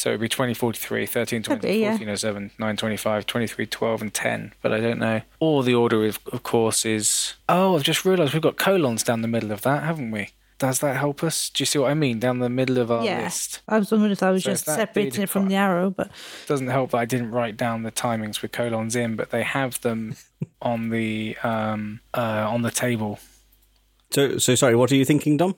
So 0.00 0.08
it'd 0.08 0.20
be 0.22 0.30
2043, 0.30 1.00
1320, 1.02 1.42
Could 1.44 1.60
be, 1.60 1.76
yeah. 1.80 1.88
1407, 1.90 2.52
925, 2.58 3.26
2312, 3.26 4.00
and 4.00 4.14
10. 4.14 4.54
But 4.62 4.72
I 4.72 4.80
don't 4.80 4.98
know. 4.98 5.20
Or 5.40 5.62
the 5.62 5.74
order, 5.74 6.06
of, 6.06 6.18
of 6.32 6.42
course, 6.42 6.86
is. 6.86 7.34
Oh, 7.50 7.76
I've 7.76 7.82
just 7.82 8.06
realised 8.06 8.32
we've 8.32 8.40
got 8.40 8.56
colons 8.56 9.02
down 9.02 9.20
the 9.20 9.28
middle 9.28 9.52
of 9.52 9.60
that, 9.60 9.82
haven't 9.82 10.10
we? 10.10 10.30
Does 10.58 10.78
that 10.78 10.96
help 10.96 11.22
us? 11.22 11.50
Do 11.50 11.60
you 11.60 11.66
see 11.66 11.78
what 11.80 11.90
I 11.90 11.94
mean? 11.94 12.18
Down 12.18 12.38
the 12.38 12.48
middle 12.48 12.78
of 12.78 12.90
our 12.90 13.04
Yeah. 13.04 13.24
list. 13.24 13.60
I 13.68 13.78
was 13.78 13.90
wondering 13.90 14.12
if 14.12 14.22
I 14.22 14.30
was 14.30 14.42
So 14.42 14.52
just 14.52 14.64
separating 14.64 15.24
it 15.24 15.28
from 15.28 15.48
the 15.48 15.56
arrow, 15.56 15.90
but 15.90 16.06
it 16.06 16.48
Doesn't 16.48 16.68
help 16.68 16.92
that 16.92 16.96
I 16.98 17.04
didn't 17.04 17.32
write 17.32 17.58
down 17.58 17.82
the 17.82 17.92
timings 17.92 18.40
with 18.40 18.52
colons 18.52 18.96
in, 18.96 19.16
but 19.16 19.28
they 19.28 19.42
have 19.42 19.82
them 19.82 20.16
on 20.62 20.88
the 20.88 21.36
um, 21.42 22.00
uh, 22.14 22.46
on 22.48 22.62
the 22.62 22.70
table. 22.70 23.18
So 24.12 24.38
so 24.38 24.54
sorry. 24.54 24.74
What 24.76 24.90
are 24.92 24.96
you 24.96 25.04
thinking, 25.04 25.36
Dom? 25.36 25.56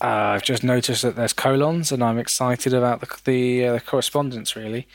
Uh, 0.00 0.34
I've 0.34 0.42
just 0.42 0.62
noticed 0.62 1.02
that 1.02 1.16
there's 1.16 1.32
colons, 1.32 1.90
and 1.90 2.02
I'm 2.02 2.18
excited 2.18 2.74
about 2.74 3.00
the 3.00 3.20
the, 3.24 3.66
uh, 3.66 3.78
correspondence 3.80 4.54
really. 4.54 4.86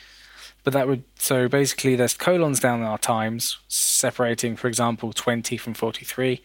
But 0.63 0.73
that 0.73 0.87
would 0.87 1.03
so 1.15 1.47
basically 1.47 1.95
there's 1.95 2.13
colons 2.13 2.59
down 2.59 2.83
our 2.83 2.99
times, 2.99 3.57
separating, 3.67 4.55
for 4.55 4.67
example, 4.67 5.11
20 5.11 5.57
from 5.57 5.73
43, 5.73 6.41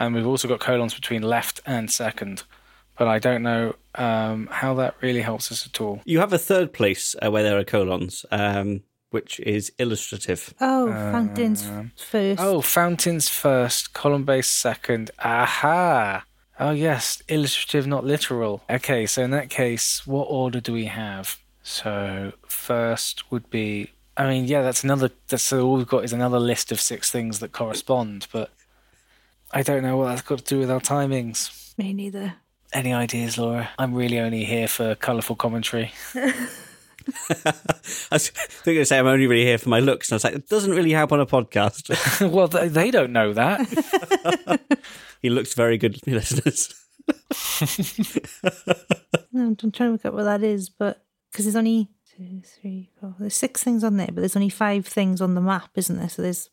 and 0.00 0.14
we've 0.14 0.26
also 0.26 0.48
got 0.48 0.58
colons 0.58 0.94
between 0.94 1.22
left 1.22 1.60
and 1.64 1.90
second. 1.90 2.42
But 2.96 3.08
I 3.08 3.18
don't 3.18 3.42
know 3.42 3.74
um, 3.96 4.48
how 4.50 4.74
that 4.74 4.94
really 5.00 5.22
helps 5.22 5.50
us 5.50 5.66
at 5.66 5.80
all. 5.80 6.00
You 6.04 6.20
have 6.20 6.32
a 6.32 6.38
third 6.38 6.72
place 6.72 7.16
uh, 7.22 7.30
where 7.30 7.42
there 7.42 7.58
are 7.58 7.64
colons, 7.64 8.24
um, 8.30 8.82
which 9.10 9.40
is 9.40 9.72
illustrative. 9.78 10.54
oh, 10.60 10.88
fountains 10.88 11.68
first. 11.96 12.40
Oh, 12.40 12.60
fountains 12.60 13.28
first, 13.28 13.94
column 13.94 14.24
base 14.24 14.48
second. 14.48 15.10
Aha! 15.20 16.24
Oh 16.58 16.70
yes, 16.70 17.22
illustrative, 17.28 17.86
not 17.86 18.04
literal. 18.04 18.62
Okay, 18.70 19.06
so 19.06 19.22
in 19.22 19.30
that 19.30 19.50
case, 19.50 20.06
what 20.06 20.24
order 20.24 20.60
do 20.60 20.72
we 20.72 20.84
have? 20.86 21.38
So 21.62 22.32
first 22.46 23.30
would 23.30 23.50
be. 23.50 23.90
I 24.16 24.28
mean, 24.28 24.44
yeah, 24.44 24.62
that's 24.62 24.84
another. 24.84 25.10
That's 25.28 25.42
so 25.42 25.66
all 25.66 25.76
we've 25.76 25.88
got 25.88 26.04
is 26.04 26.12
another 26.12 26.38
list 26.38 26.70
of 26.70 26.80
six 26.80 27.10
things 27.10 27.40
that 27.40 27.52
correspond, 27.52 28.28
but 28.32 28.52
I 29.50 29.62
don't 29.62 29.82
know 29.82 29.96
what 29.96 30.08
that's 30.08 30.22
got 30.22 30.38
to 30.38 30.44
do 30.44 30.58
with 30.60 30.70
our 30.70 30.80
timings. 30.80 31.76
Me 31.76 31.92
neither. 31.92 32.34
Any 32.72 32.92
ideas, 32.92 33.38
Laura? 33.38 33.70
I'm 33.78 33.94
really 33.94 34.18
only 34.18 34.44
here 34.44 34.68
for 34.68 34.94
colourful 34.94 35.36
commentary. 35.36 35.92
I 37.44 37.52
was 38.12 38.30
going 38.64 38.78
to 38.78 38.84
say 38.84 38.98
I'm 38.98 39.06
only 39.06 39.26
really 39.26 39.44
here 39.44 39.58
for 39.58 39.68
my 39.68 39.80
looks, 39.80 40.10
and 40.10 40.14
I 40.14 40.16
was 40.16 40.24
like, 40.24 40.34
it 40.34 40.48
doesn't 40.48 40.70
really 40.70 40.92
help 40.92 41.12
on 41.12 41.20
a 41.20 41.26
podcast. 41.26 42.30
well, 42.30 42.48
they, 42.48 42.68
they 42.68 42.90
don't 42.90 43.12
know 43.12 43.32
that. 43.32 44.60
he 45.22 45.30
looks 45.30 45.54
very 45.54 45.78
good, 45.78 45.98
listeners. 46.06 46.74
No, 49.32 49.48
I'm 49.48 49.56
trying 49.56 49.72
to 49.72 49.90
work 49.90 50.06
out 50.06 50.14
what 50.14 50.24
that 50.24 50.42
is, 50.42 50.68
but 50.70 51.04
because 51.30 51.44
there's 51.44 51.56
only 51.56 51.88
two, 52.16 52.40
three, 52.44 52.90
four. 53.00 53.16
There's 53.18 53.34
six 53.34 53.64
things 53.64 53.82
on 53.82 53.96
there, 53.96 54.06
but 54.06 54.16
there's 54.16 54.36
only 54.36 54.48
five 54.48 54.86
things 54.86 55.20
on 55.20 55.34
the 55.34 55.40
map, 55.40 55.70
isn't 55.74 55.98
there? 55.98 56.08
So 56.08 56.22
there's 56.22 56.48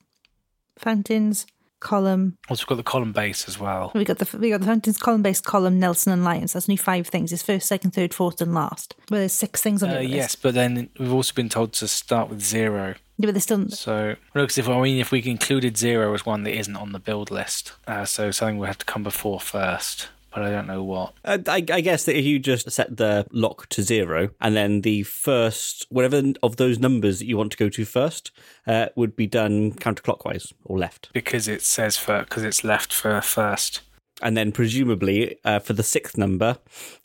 fountains, 0.78 1.46
column. 1.82 2.38
Also, 2.50 2.62
we've 2.64 2.68
got 2.70 2.78
the 2.78 2.84
column 2.84 3.12
base 3.12 3.48
as 3.50 3.60
well. 3.60 3.92
We 3.94 4.06
got 4.06 4.20
the 4.20 4.38
we 4.38 4.50
got 4.50 4.62
the 4.62 4.68
fountains, 4.68 4.98
column 4.98 5.22
base, 5.22 5.42
column, 5.42 5.80
Nelson, 5.80 6.14
and 6.14 6.24
Lions. 6.24 6.54
That's 6.54 6.70
only 6.70 6.78
five 6.78 7.08
things. 7.08 7.34
It's 7.34 7.44
first, 7.44 7.68
second, 7.68 7.92
third, 7.92 8.14
fourth, 8.14 8.40
and 8.42 8.54
last. 8.54 8.96
Well, 9.10 9.20
there's 9.20 9.34
six 9.34 9.62
things 9.62 9.84
on 9.84 9.90
Uh, 9.90 9.94
the 9.96 10.00
list. 10.04 10.14
yes, 10.14 10.36
but 10.36 10.54
then 10.54 10.90
we've 10.98 11.12
also 11.14 11.34
been 11.34 11.50
told 11.50 11.74
to 11.74 11.88
start 11.90 12.30
with 12.30 12.40
zero. 12.42 12.96
Yeah, 13.18 13.28
but 13.28 13.34
there's 13.34 13.44
still 13.44 13.70
So, 13.70 14.16
no, 14.34 14.48
'cause 14.48 14.58
if 14.58 14.68
I 14.70 14.80
mean, 14.82 15.00
if 15.00 15.12
we 15.12 15.22
included 15.26 15.78
zero 15.78 16.14
as 16.14 16.26
one 16.26 16.44
that 16.44 16.58
isn't 16.58 16.76
on 16.76 16.92
the 16.94 17.00
build 17.00 17.30
list, 17.30 17.74
uh, 17.88 18.06
so 18.06 18.32
something 18.32 18.58
would 18.58 18.68
have 18.68 18.78
to 18.80 18.86
come 18.86 19.04
before 19.04 19.40
first. 19.40 20.08
But 20.34 20.44
I 20.44 20.50
don't 20.50 20.68
know 20.68 20.84
what. 20.84 21.14
Uh, 21.26 21.40
I, 21.48 21.64
I 21.72 21.82
guess 21.82 22.06
that 22.06 22.18
if 22.18 22.26
you 22.26 22.40
just 22.40 22.70
set 22.72 22.98
the 22.98 23.28
lock 23.32 23.68
to 23.70 23.84
zero, 23.84 24.30
and 24.40 24.56
then 24.56 24.82
the 24.82 25.04
first, 25.04 25.86
whatever 25.90 26.24
of 26.42 26.56
those 26.56 26.80
numbers 26.80 27.20
that 27.20 27.26
you 27.26 27.38
want 27.38 27.52
to 27.52 27.58
go 27.58 27.70
to 27.70 27.86
first, 27.86 28.32
uh, 28.66 28.88
would 28.96 29.16
be 29.16 29.28
done 29.28 29.74
counterclockwise 29.74 30.54
or 30.64 30.78
left. 30.78 31.10
Because 31.14 31.48
it 31.48 31.62
says 31.62 31.98
for 31.98 32.20
because 32.22 32.44
it's 32.44 32.64
left 32.64 32.94
for 32.94 33.20
first. 33.22 33.82
And 34.22 34.38
then 34.38 34.52
presumably 34.52 35.38
uh, 35.44 35.60
for 35.60 35.74
the 35.74 35.84
sixth 35.84 36.18
number, 36.18 36.58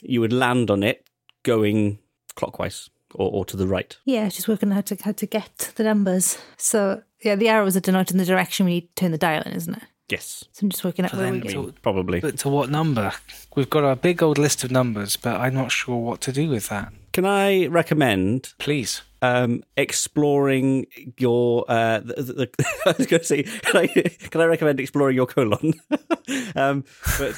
you 0.03 0.21
would 0.21 0.33
land 0.33 0.71
on 0.71 0.83
it 0.83 1.07
going 1.43 1.99
clockwise 2.35 2.91
or, 3.15 3.31
or 3.31 3.45
to 3.47 3.57
the 3.57 3.67
right. 3.67 3.97
yeah, 4.05 4.29
just 4.29 4.49
working 4.49 4.71
out 4.71 4.75
how 4.75 4.81
to 4.83 4.97
how 5.03 5.13
to 5.13 5.27
get 5.27 5.73
the 5.77 5.85
numbers. 5.85 6.39
So 6.57 7.03
yeah, 7.23 7.35
the 7.35 7.49
arrows 7.49 7.77
are 7.77 7.81
denoting 7.81 8.19
the 8.19 8.25
direction 8.25 8.67
we 8.67 8.73
need 8.73 8.89
to 8.95 9.01
turn 9.01 9.13
the 9.13 9.19
dial 9.19 9.43
in, 9.43 9.53
isn't 9.53 9.75
it? 9.75 9.83
Yes, 10.09 10.45
So 10.53 10.65
I'm 10.65 10.71
just 10.71 10.85
working 10.85 11.05
out 11.05 11.11
But 11.11 11.19
where 11.21 11.33
we 11.33 11.41
then 11.41 11.53
go. 11.53 11.67
to- 11.67 11.73
probably. 11.83 12.21
But 12.21 12.39
to 12.39 12.49
what 12.49 12.71
number? 12.71 13.13
We've 13.57 13.69
got 13.69 13.83
a 13.85 13.97
big 13.97 14.23
old 14.23 14.39
list 14.39 14.63
of 14.63 14.71
numbers, 14.71 15.17
but 15.17 15.41
I'm 15.41 15.55
not 15.55 15.73
sure 15.73 15.97
what 15.97 16.21
to 16.23 16.33
do 16.33 16.49
with 16.49 16.69
that. 16.69 16.93
Can 17.13 17.25
I 17.25 17.67
recommend 17.67 18.55
Please. 18.59 19.03
um, 19.23 19.65
exploring 19.77 20.87
your. 21.19 21.65
Uh, 21.69 21.99
the, 22.01 22.15
the, 22.23 22.51
I 22.87 22.95
was 22.97 23.07
going 23.09 23.21
to 23.21 23.27
say, 23.27 23.43
can 23.43 23.77
I, 23.77 23.87
can 23.89 24.41
I 24.41 24.45
recommend 24.45 24.79
exploring 24.79 25.17
your 25.17 25.27
colon? 25.27 25.73
um, 26.55 26.85
but 27.19 27.35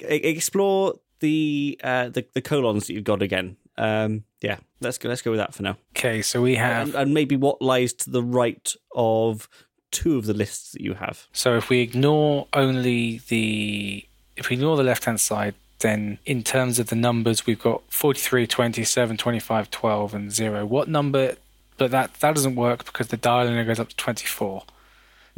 explore 0.00 0.94
the, 1.20 1.80
uh, 1.82 2.10
the 2.10 2.26
the 2.34 2.42
colons 2.42 2.86
that 2.86 2.92
you've 2.92 3.04
got 3.04 3.22
again. 3.22 3.56
Um, 3.76 4.22
yeah, 4.40 4.58
let's 4.80 4.98
go. 4.98 5.08
Let's 5.08 5.22
go 5.22 5.30
with 5.32 5.38
that 5.40 5.52
for 5.54 5.62
now, 5.64 5.76
Okay, 5.96 6.22
so 6.22 6.40
we 6.42 6.54
have. 6.56 6.88
and, 6.88 6.94
and 6.94 7.14
maybe 7.14 7.34
what 7.36 7.60
lies 7.60 7.92
to 7.94 8.10
the 8.10 8.22
right 8.22 8.72
of 8.94 9.48
two 9.94 10.18
of 10.18 10.26
the 10.26 10.34
lists 10.34 10.72
that 10.72 10.82
you 10.82 10.94
have. 10.94 11.26
So 11.32 11.56
if 11.56 11.70
we 11.70 11.80
ignore 11.80 12.46
only 12.52 13.20
the 13.28 14.04
if 14.36 14.50
we 14.50 14.56
ignore 14.56 14.76
the 14.76 14.82
left 14.82 15.04
hand 15.04 15.20
side, 15.20 15.54
then 15.78 16.18
in 16.26 16.42
terms 16.42 16.78
of 16.78 16.88
the 16.88 16.96
numbers 16.96 17.46
we've 17.46 17.62
got 17.62 17.82
43, 17.90 18.46
27, 18.46 19.16
25, 19.16 19.70
12 19.70 20.14
and 20.14 20.32
0. 20.32 20.66
What 20.66 20.88
number 20.88 21.36
but 21.76 21.90
that 21.90 22.14
that 22.14 22.34
doesn't 22.34 22.54
work 22.56 22.84
because 22.84 23.08
the 23.08 23.16
dial 23.16 23.46
only 23.48 23.64
goes 23.64 23.80
up 23.80 23.88
to 23.88 23.96
24. 23.96 24.62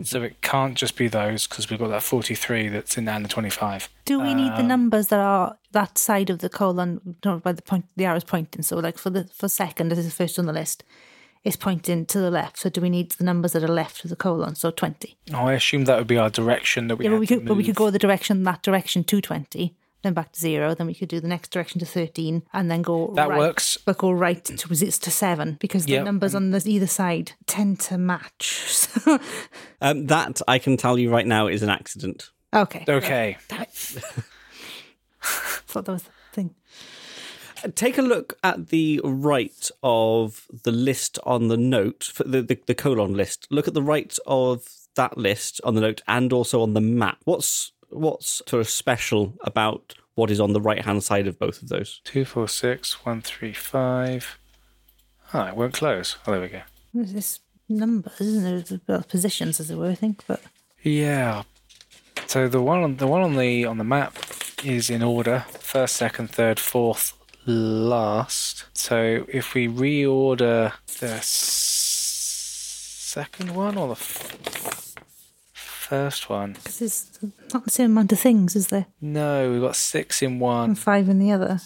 So 0.03 0.23
it 0.23 0.43
can't 0.43 0.75
just 0.75 0.95
be 0.97 1.09
those 1.09 1.47
because 1.47 1.71
we've 1.71 1.79
got 1.79 1.89
that 1.89 2.03
43 2.03 2.69
that's 2.69 2.99
in 2.99 3.07
there 3.07 3.15
and 3.15 3.25
the 3.25 3.31
25. 3.31 3.89
Do 4.05 4.21
we 4.21 4.35
need 4.35 4.53
the 4.53 4.61
Um, 4.61 4.69
numbers 4.69 5.07
that 5.09 5.21
are 5.21 5.57
that 5.73 5.97
side 5.97 6.29
of 6.29 6.41
the 6.41 6.51
colon, 6.51 7.17
not 7.25 7.43
by 7.43 7.53
the 7.53 7.63
point 7.63 7.87
the 7.97 8.05
arrow's 8.05 8.25
pointing? 8.25 8.63
So 8.63 8.77
like 8.77 8.99
for 8.99 9.09
the 9.09 9.25
for 9.35 9.49
second, 9.49 9.89
this 9.89 9.99
is 9.99 10.13
first 10.15 10.39
on 10.39 10.45
the 10.45 10.53
list, 10.53 10.85
it's 11.47 11.57
pointing 11.57 12.05
to 12.07 12.19
the 12.19 12.31
left. 12.31 12.59
So 12.59 12.69
do 12.69 12.81
we 12.81 12.91
need 12.91 13.13
the 13.13 13.25
numbers 13.25 13.53
that 13.53 13.63
are 13.63 13.69
left 13.69 14.03
of 14.05 14.11
the 14.11 14.17
colon? 14.17 14.57
So 14.57 14.71
twenty. 14.73 15.17
Oh, 15.33 15.47
I 15.47 15.53
assume 15.53 15.85
that 15.85 15.97
would 15.97 16.09
be 16.09 16.19
our 16.19 16.29
direction 16.29 16.89
that 16.89 16.97
we 16.97 17.05
yeah, 17.05 17.11
but 17.11 17.15
had 17.15 17.21
we 17.21 17.27
to 17.29 17.37
could 17.37 17.47
but 17.47 17.57
we 17.57 17.65
could 17.65 17.77
go 17.77 17.91
the 17.91 18.01
direction 18.01 18.43
that 18.43 18.63
direction 18.63 19.05
to 19.05 19.21
twenty, 19.21 19.77
then 20.03 20.13
back 20.13 20.33
to 20.33 20.41
zero. 20.41 20.75
Then 20.75 20.89
we 20.89 20.95
could 20.95 21.09
do 21.09 21.21
the 21.21 21.29
next 21.29 21.51
direction 21.53 21.79
to 21.79 21.87
thirteen, 21.87 22.43
and 22.53 22.69
then 22.69 22.83
go 22.83 23.13
That 23.15 23.29
right, 23.29 23.39
works. 23.39 23.77
But 23.77 23.99
go 23.99 24.11
right 24.11 24.45
to 24.45 24.57
to 24.57 25.11
seven 25.11 25.57
because 25.61 25.85
the 25.87 25.93
Yep. 25.93 26.05
numbers 26.05 26.35
on 26.35 26.51
the 26.51 26.63
either 26.67 26.89
side 26.89 27.33
tend 27.47 27.79
to 27.81 27.97
match. 27.99 28.87
Um, 29.83 30.07
that 30.07 30.41
I 30.49 30.59
can 30.59 30.77
tell 30.79 30.99
you 30.99 31.11
right 31.11 31.27
now 31.27 31.47
is 31.49 31.63
an 31.63 31.69
accident. 31.69 32.31
okay. 32.53 32.85
Okay. 32.89 33.37
thought 35.21 35.85
that 35.85 35.93
was 35.93 36.03
the 36.03 36.11
thing. 36.11 36.16
Take 37.75 37.99
a 37.99 38.03
look 38.03 38.39
at 38.45 38.69
the 38.69 39.01
right 39.05 39.71
of 39.83 40.47
the 40.65 40.73
list 40.73 41.19
on 41.25 41.49
the 41.49 41.57
note, 41.57 42.05
for 42.05 42.25
the, 42.25 42.43
the, 42.43 42.59
the 42.67 42.75
colon 42.75 43.15
list. 43.15 43.47
Look 43.51 43.67
at 43.69 43.75
the 43.75 43.83
right 43.83 44.17
of 44.27 44.67
that 44.95 45.19
list 45.19 45.61
on 45.65 45.75
the 45.75 45.81
note 45.81 46.03
and 46.09 46.33
also 46.33 46.63
on 46.63 46.75
the 46.75 46.81
map. 46.81 47.19
What's 47.25 47.73
what's 47.91 48.43
sort 48.49 48.61
of 48.61 48.69
special 48.69 49.35
about 49.43 49.95
what 50.15 50.31
is 50.31 50.41
on 50.41 50.53
the 50.53 50.61
right 50.61 50.85
hand 50.85 51.05
side 51.05 51.27
of 51.27 51.39
both 51.39 51.63
of 51.63 51.69
those? 51.69 52.01
Two, 52.05 52.25
four, 52.25 52.49
six, 52.49 53.05
one, 53.05 53.21
three, 53.21 53.53
five. 53.53 54.39
Oh, 55.35 55.45
it 55.45 55.57
won't 55.57 55.75
close. 55.75 56.17
Oh, 56.27 56.33
there 56.33 56.41
we 56.41 56.49
go. 56.49 56.63
There's 56.95 57.13
this 57.13 57.41
numbers, 57.69 58.21
isn't 58.21 58.69
there? 58.69 58.81
Well, 58.87 59.03
positions, 59.03 59.61
as 59.61 59.71
it 59.71 59.77
were, 59.77 59.91
I 59.91 59.95
think. 59.95 60.25
But 60.27 60.41
Yeah. 60.83 61.43
So 62.27 62.49
the 62.49 62.63
one 62.63 62.83
on 62.83 62.97
the 62.97 63.07
one 63.07 63.23
on 63.23 63.37
the 63.37 63.65
on 63.65 63.79
the 63.79 63.85
map 63.85 64.17
is 64.65 64.91
in 64.91 65.03
order: 65.03 65.45
first, 65.61 65.97
second, 65.97 66.31
third, 66.31 66.59
fourth, 66.59 67.13
last. 67.47 68.65
So 68.75 69.25
if 69.29 69.55
we 69.55 69.69
reorder 69.69 70.73
the 71.01 71.13
s- 71.15 71.27
second 73.01 73.55
one 73.55 73.77
or 73.79 73.89
the 73.89 73.93
f- 73.95 74.95
first 75.53 76.29
one, 76.29 76.53
because 76.55 76.79
there's 76.79 77.07
not 77.55 77.65
the 77.65 77.71
same 77.71 77.93
amount 77.93 78.13
of 78.13 78.19
things, 78.21 78.57
is 78.57 78.69
there? 78.69 78.87
no, 79.01 79.51
we've 79.53 79.61
got 79.61 79.77
six 79.77 80.23
in 80.23 80.39
one. 80.39 80.71
And 80.71 80.79
five 80.79 81.09
in 81.09 81.19
the 81.19 81.33
other. 81.33 81.61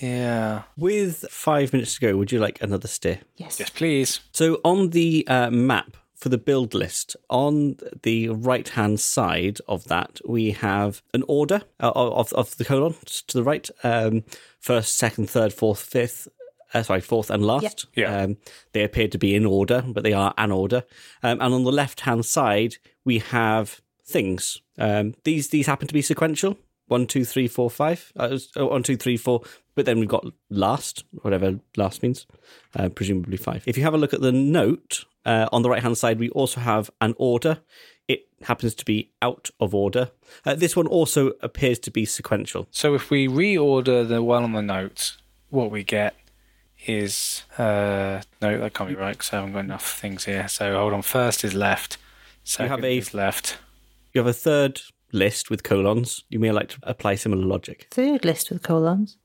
Yeah. 0.00 0.62
With 0.76 1.24
five 1.30 1.72
minutes 1.72 1.94
to 1.94 2.00
go, 2.00 2.16
would 2.16 2.32
you 2.32 2.40
like 2.40 2.60
another 2.60 2.88
steer? 2.88 3.20
Yes. 3.36 3.60
Yes, 3.60 3.70
please. 3.70 4.20
So 4.32 4.60
on 4.64 4.90
the 4.90 5.24
uh, 5.28 5.50
map 5.50 5.96
for 6.22 6.28
the 6.28 6.38
build 6.38 6.72
list, 6.72 7.16
on 7.28 7.76
the 8.04 8.28
right 8.28 8.68
hand 8.68 9.00
side 9.00 9.58
of 9.66 9.84
that, 9.88 10.20
we 10.24 10.52
have 10.52 11.02
an 11.12 11.24
order 11.26 11.62
uh, 11.80 11.90
of, 11.96 12.32
of 12.34 12.56
the 12.58 12.64
colon 12.64 12.94
to 13.26 13.36
the 13.36 13.42
right 13.42 13.68
um, 13.82 14.22
first, 14.60 14.96
second, 14.96 15.28
third, 15.28 15.52
fourth, 15.52 15.80
fifth. 15.80 16.28
Uh, 16.72 16.84
sorry, 16.84 17.00
fourth 17.00 17.28
and 17.28 17.44
last. 17.44 17.86
Yeah. 17.96 18.16
Um, 18.16 18.36
they 18.70 18.84
appear 18.84 19.08
to 19.08 19.18
be 19.18 19.34
in 19.34 19.44
order, 19.44 19.82
but 19.84 20.04
they 20.04 20.12
are 20.12 20.32
an 20.38 20.52
order. 20.52 20.84
Um, 21.24 21.40
and 21.40 21.52
on 21.52 21.64
the 21.64 21.72
left 21.72 22.02
hand 22.02 22.24
side, 22.24 22.76
we 23.04 23.18
have 23.18 23.82
things. 24.06 24.62
Um, 24.78 25.14
these 25.24 25.48
these 25.48 25.66
happen 25.66 25.88
to 25.88 25.94
be 25.94 26.02
sequential. 26.02 26.56
One, 26.86 27.08
two, 27.08 27.24
three, 27.24 27.48
four, 27.48 27.68
five. 27.68 28.12
Uh, 28.16 28.38
oh, 28.56 28.66
one, 28.66 28.84
two, 28.84 28.96
three, 28.96 29.16
four. 29.16 29.42
But 29.74 29.86
then 29.86 29.98
we've 29.98 30.08
got 30.08 30.24
last, 30.50 31.04
whatever 31.22 31.58
last 31.76 32.02
means, 32.02 32.26
uh, 32.76 32.90
presumably 32.90 33.38
five. 33.38 33.64
If 33.66 33.76
you 33.76 33.82
have 33.82 33.94
a 33.94 33.98
look 33.98 34.14
at 34.14 34.20
the 34.20 34.32
note 34.32 35.04
uh, 35.24 35.48
on 35.52 35.62
the 35.62 35.70
right 35.70 35.82
hand 35.82 35.96
side, 35.98 36.18
we 36.18 36.28
also 36.30 36.60
have 36.60 36.90
an 37.00 37.14
order. 37.18 37.58
It 38.08 38.26
happens 38.42 38.74
to 38.76 38.84
be 38.84 39.10
out 39.22 39.50
of 39.60 39.74
order. 39.74 40.10
Uh, 40.44 40.54
this 40.54 40.74
one 40.76 40.86
also 40.86 41.32
appears 41.40 41.78
to 41.80 41.90
be 41.90 42.04
sequential. 42.04 42.66
So 42.70 42.94
if 42.94 43.10
we 43.10 43.28
reorder 43.28 44.06
the 44.06 44.22
one 44.22 44.42
on 44.42 44.52
the 44.52 44.62
notes, 44.62 45.18
what 45.50 45.70
we 45.70 45.84
get 45.84 46.14
is 46.86 47.44
uh 47.58 48.20
no, 48.40 48.58
that 48.58 48.74
can't 48.74 48.88
be 48.88 48.96
right 48.96 49.12
because 49.12 49.32
I 49.32 49.36
haven't 49.36 49.52
got 49.52 49.60
enough 49.60 49.88
things 50.00 50.24
here. 50.24 50.48
So 50.48 50.76
hold 50.76 50.92
on. 50.92 51.02
First 51.02 51.44
is 51.44 51.54
left. 51.54 51.96
Second 52.44 52.70
have 52.70 52.84
a- 52.84 52.98
is 52.98 53.14
left. 53.14 53.58
You 54.12 54.18
have 54.20 54.26
a 54.26 54.32
third 54.32 54.80
list 55.12 55.48
with 55.48 55.62
colons. 55.62 56.24
You 56.28 56.38
may 56.40 56.50
like 56.50 56.70
to 56.70 56.78
apply 56.82 57.14
similar 57.14 57.44
logic. 57.44 57.86
Third 57.90 58.24
list 58.24 58.50
with 58.50 58.62
colons. 58.62 59.16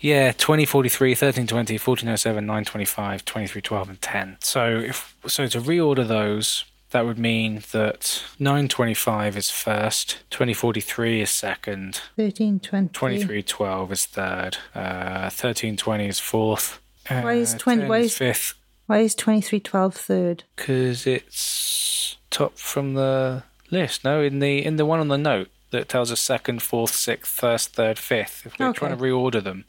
Yeah, 0.00 0.32
2043, 0.32 1.10
1320, 1.10 1.74
1407, 1.74 2.44
925, 2.46 3.24
2312, 3.24 3.88
and 3.88 4.00
10. 4.02 4.36
So 4.40 4.78
if 4.78 5.16
so 5.26 5.46
to 5.46 5.60
reorder 5.60 6.06
those, 6.06 6.64
that 6.90 7.06
would 7.06 7.18
mean 7.18 7.62
that 7.72 8.22
925 8.38 9.36
is 9.36 9.50
first, 9.50 10.18
2043 10.30 11.22
is 11.22 11.30
second, 11.30 12.00
13, 12.16 12.60
20. 12.60 12.88
2312 12.92 13.92
is 13.92 14.06
third, 14.06 14.58
uh, 14.74 15.30
1320 15.30 16.06
is 16.06 16.18
fourth. 16.18 16.80
Uh, 17.10 17.20
Why 17.22 17.34
is 17.34 17.54
20 17.54 17.80
10 17.82 17.88
why 17.88 17.98
is 17.98 18.06
is- 18.06 18.18
fifth? 18.18 18.54
Why 18.86 18.98
is 18.98 19.14
2312 19.14 19.94
third? 19.94 20.44
Because 20.56 21.06
it's 21.06 22.16
top 22.30 22.58
from 22.58 22.94
the 22.94 23.42
list. 23.70 24.04
No, 24.04 24.20
in 24.20 24.40
the 24.40 24.64
in 24.64 24.76
the 24.76 24.84
one 24.84 25.00
on 25.00 25.08
the 25.08 25.16
note 25.16 25.48
that 25.72 25.88
tells 25.88 26.10
us 26.12 26.20
second, 26.20 26.62
fourth, 26.62 26.94
sixth, 26.94 27.30
first, 27.32 27.74
third, 27.74 27.98
fifth. 27.98 28.46
If 28.46 28.58
we're 28.58 28.68
Okay. 28.68 28.78
trying 28.78 28.96
to 28.96 29.02
reorder 29.02 29.42
them 29.42 29.64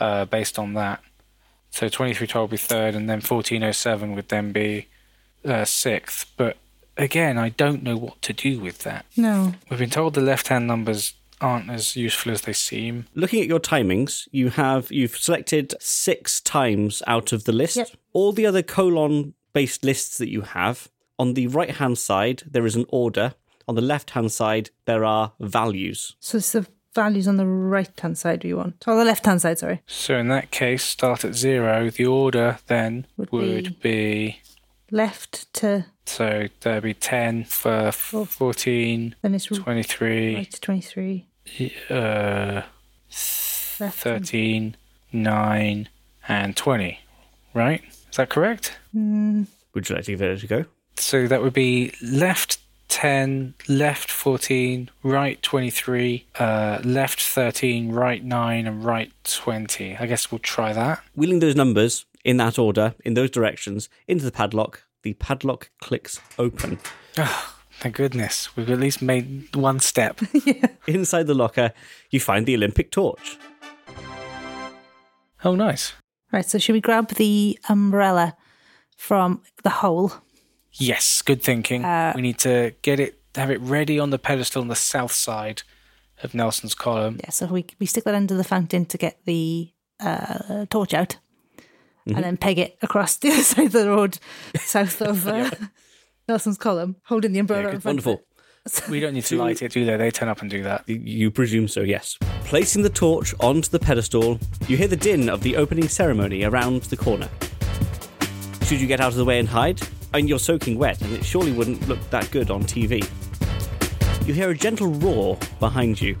uh, 0.00 0.24
based 0.24 0.58
on 0.58 0.72
that, 0.74 1.00
so 1.70 1.88
twenty 1.88 2.14
three 2.14 2.26
twelve 2.26 2.50
would 2.50 2.56
be 2.56 2.66
third, 2.74 2.94
and 2.94 3.08
then 3.08 3.20
fourteen 3.20 3.62
oh 3.62 3.72
seven 3.72 4.14
would 4.14 4.28
then 4.30 4.52
be 4.52 4.86
uh, 5.44 5.64
sixth. 5.64 6.32
But 6.36 6.56
again, 6.96 7.36
I 7.38 7.50
don't 7.50 7.82
know 7.82 7.96
what 7.96 8.22
to 8.22 8.32
do 8.32 8.58
with 8.60 8.78
that. 8.80 9.04
No. 9.16 9.54
We've 9.68 9.78
been 9.78 9.90
told 9.90 10.14
the 10.14 10.20
left 10.22 10.48
hand 10.48 10.66
numbers 10.66 11.14
aren't 11.38 11.68
as 11.68 11.94
useful 11.96 12.32
as 12.32 12.40
they 12.42 12.52
seem. 12.54 13.06
Looking 13.14 13.42
at 13.42 13.46
your 13.46 13.60
timings, 13.60 14.26
you 14.32 14.48
have 14.50 14.90
you've 14.90 15.16
selected 15.18 15.74
six 15.80 16.40
times 16.40 17.02
out 17.06 17.32
of 17.32 17.44
the 17.44 17.52
list. 17.52 17.76
Yep. 17.76 17.90
All 18.14 18.32
the 18.32 18.46
other 18.46 18.62
colon 18.62 19.34
based 19.52 19.84
lists 19.84 20.16
that 20.18 20.30
you 20.30 20.42
have, 20.42 20.88
on 21.18 21.34
the 21.34 21.46
right 21.48 21.72
hand 21.72 21.98
side 21.98 22.42
there 22.50 22.64
is 22.66 22.76
an 22.76 22.86
order. 22.88 23.34
On 23.68 23.74
the 23.74 23.80
left 23.82 24.10
hand 24.10 24.30
side 24.32 24.70
there 24.84 25.04
are 25.04 25.32
values. 25.40 26.16
So 26.20 26.38
it's 26.38 26.52
the 26.52 26.66
values 26.94 27.28
on 27.28 27.36
the 27.36 27.46
right 27.46 27.98
hand 28.00 28.16
side 28.18 28.42
we 28.42 28.54
want. 28.54 28.82
Oh, 28.86 28.96
the 28.96 29.04
left 29.04 29.26
hand 29.26 29.40
side, 29.42 29.58
sorry. 29.58 29.82
So 29.86 30.16
in 30.16 30.28
that 30.28 30.50
case, 30.50 30.82
start 30.82 31.24
at 31.24 31.34
zero. 31.34 31.90
The 31.90 32.06
order 32.06 32.58
then 32.66 33.06
Would 33.16 33.30
would, 33.32 33.80
be 33.80 34.40
left 34.90 35.52
to 35.54 35.86
So 36.06 36.48
there'd 36.60 36.82
be 36.82 36.94
10 36.94 37.44
for 37.44 37.92
14, 37.92 39.14
then 39.22 39.34
it's 39.34 39.46
23, 39.46 40.36
right 40.36 40.50
to 40.50 40.60
23. 40.60 41.26
uh, 41.90 42.62
Left 43.78 43.98
13, 43.98 44.76
9, 45.12 45.88
and 46.28 46.56
20. 46.56 47.00
Right? 47.52 47.82
Is 48.10 48.16
that 48.16 48.30
correct? 48.30 48.78
Mm, 48.94 49.46
Would 49.74 49.88
you 49.88 49.96
like 49.96 50.04
to 50.06 50.12
give 50.12 50.22
it 50.22 50.42
a 50.42 50.46
go? 50.46 50.64
So 50.96 51.26
that 51.28 51.42
would 51.42 51.52
be 51.52 51.92
left 52.02 52.58
10, 52.96 53.52
left 53.68 54.10
14, 54.10 54.88
right 55.02 55.42
23, 55.42 56.26
uh, 56.38 56.80
left 56.82 57.20
13, 57.20 57.92
right 57.92 58.24
9, 58.24 58.66
and 58.66 58.82
right 58.82 59.12
20. 59.24 59.98
I 59.98 60.06
guess 60.06 60.32
we'll 60.32 60.38
try 60.38 60.72
that. 60.72 61.02
Wheeling 61.14 61.40
those 61.40 61.54
numbers 61.54 62.06
in 62.24 62.38
that 62.38 62.58
order, 62.58 62.94
in 63.04 63.12
those 63.12 63.30
directions, 63.30 63.90
into 64.08 64.24
the 64.24 64.32
padlock, 64.32 64.84
the 65.02 65.12
padlock 65.12 65.68
clicks 65.82 66.22
open. 66.38 66.78
Oh, 67.18 67.54
thank 67.80 67.96
goodness. 67.96 68.56
We've 68.56 68.70
at 68.70 68.80
least 68.80 69.02
made 69.02 69.54
one 69.54 69.78
step. 69.80 70.18
Inside 70.86 71.26
the 71.26 71.34
locker, 71.34 71.74
you 72.10 72.18
find 72.18 72.46
the 72.46 72.54
Olympic 72.54 72.90
torch. 72.90 73.36
oh, 75.44 75.54
nice. 75.54 75.92
Right, 76.32 76.46
so 76.46 76.56
should 76.56 76.72
we 76.72 76.80
grab 76.80 77.08
the 77.08 77.58
umbrella 77.68 78.38
from 78.96 79.42
the 79.64 79.70
hole? 79.84 80.14
Yes, 80.78 81.22
good 81.22 81.42
thinking. 81.42 81.82
we 82.14 82.22
need 82.22 82.38
to 82.40 82.74
get 82.82 83.00
it, 83.00 83.18
have 83.34 83.50
it 83.50 83.60
ready 83.60 83.98
on 83.98 84.10
the 84.10 84.18
pedestal 84.18 84.62
on 84.62 84.68
the 84.68 84.74
south 84.76 85.12
side 85.12 85.62
of 86.22 86.34
Nelson's 86.34 86.74
column. 86.74 87.18
Yeah, 87.22 87.30
so 87.30 87.46
we 87.46 87.66
we 87.78 87.86
stick 87.86 88.04
that 88.04 88.14
under 88.14 88.36
the 88.36 88.44
fountain 88.44 88.84
to 88.86 88.98
get 88.98 89.18
the 89.24 89.70
uh, 90.00 90.66
torch 90.70 90.94
out, 90.94 91.18
and 92.06 92.16
then 92.24 92.36
peg 92.36 92.58
it 92.58 92.78
across 92.82 93.16
the 93.16 93.28
other 93.32 93.42
side 93.42 93.66
of 93.66 93.72
the 93.72 93.88
road, 93.88 94.18
south 94.56 95.00
of 95.02 95.26
uh, 95.28 95.50
Nelson's 96.28 96.58
column, 96.58 96.96
holding 97.04 97.32
the 97.32 97.38
umbrella. 97.38 97.70
in 97.70 97.80
front 97.80 97.98
of 97.98 98.06
Wonderful. 98.06 98.22
We 98.90 98.98
don't 98.98 99.14
need 99.14 99.24
to 99.26 99.36
light 99.36 99.62
it, 99.62 99.70
do 99.70 99.84
they? 99.84 99.96
They 99.96 100.10
turn 100.10 100.28
up 100.28 100.40
and 100.40 100.50
do 100.50 100.64
that. 100.64 100.88
You 100.88 101.30
presume 101.30 101.68
so, 101.68 101.82
yes. 101.82 102.18
Placing 102.46 102.82
the 102.82 102.90
torch 102.90 103.32
onto 103.38 103.68
the 103.70 103.78
pedestal, 103.78 104.40
you 104.66 104.76
hear 104.76 104.88
the 104.88 104.96
din 104.96 105.28
of 105.28 105.42
the 105.42 105.56
opening 105.56 105.86
ceremony 105.86 106.42
around 106.42 106.82
the 106.82 106.96
corner. 106.96 107.28
Should 108.66 108.80
you 108.80 108.88
get 108.88 109.00
out 109.00 109.12
of 109.12 109.14
the 109.14 109.24
way 109.24 109.38
and 109.38 109.48
hide? 109.48 109.80
Mean, 110.12 110.26
you're 110.26 110.40
soaking 110.40 110.76
wet, 110.76 111.00
and 111.00 111.12
it 111.12 111.24
surely 111.24 111.52
wouldn't 111.52 111.86
look 111.86 112.00
that 112.10 112.28
good 112.32 112.50
on 112.50 112.64
TV. 112.64 113.08
You 114.26 114.34
hear 114.34 114.50
a 114.50 114.56
gentle 114.56 114.88
roar 114.88 115.38
behind 115.60 116.00
you, 116.00 116.16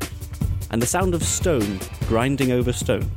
and 0.70 0.80
the 0.80 0.86
sound 0.86 1.12
of 1.12 1.24
stone 1.24 1.80
grinding 2.06 2.52
over 2.52 2.72
stone. 2.72 3.10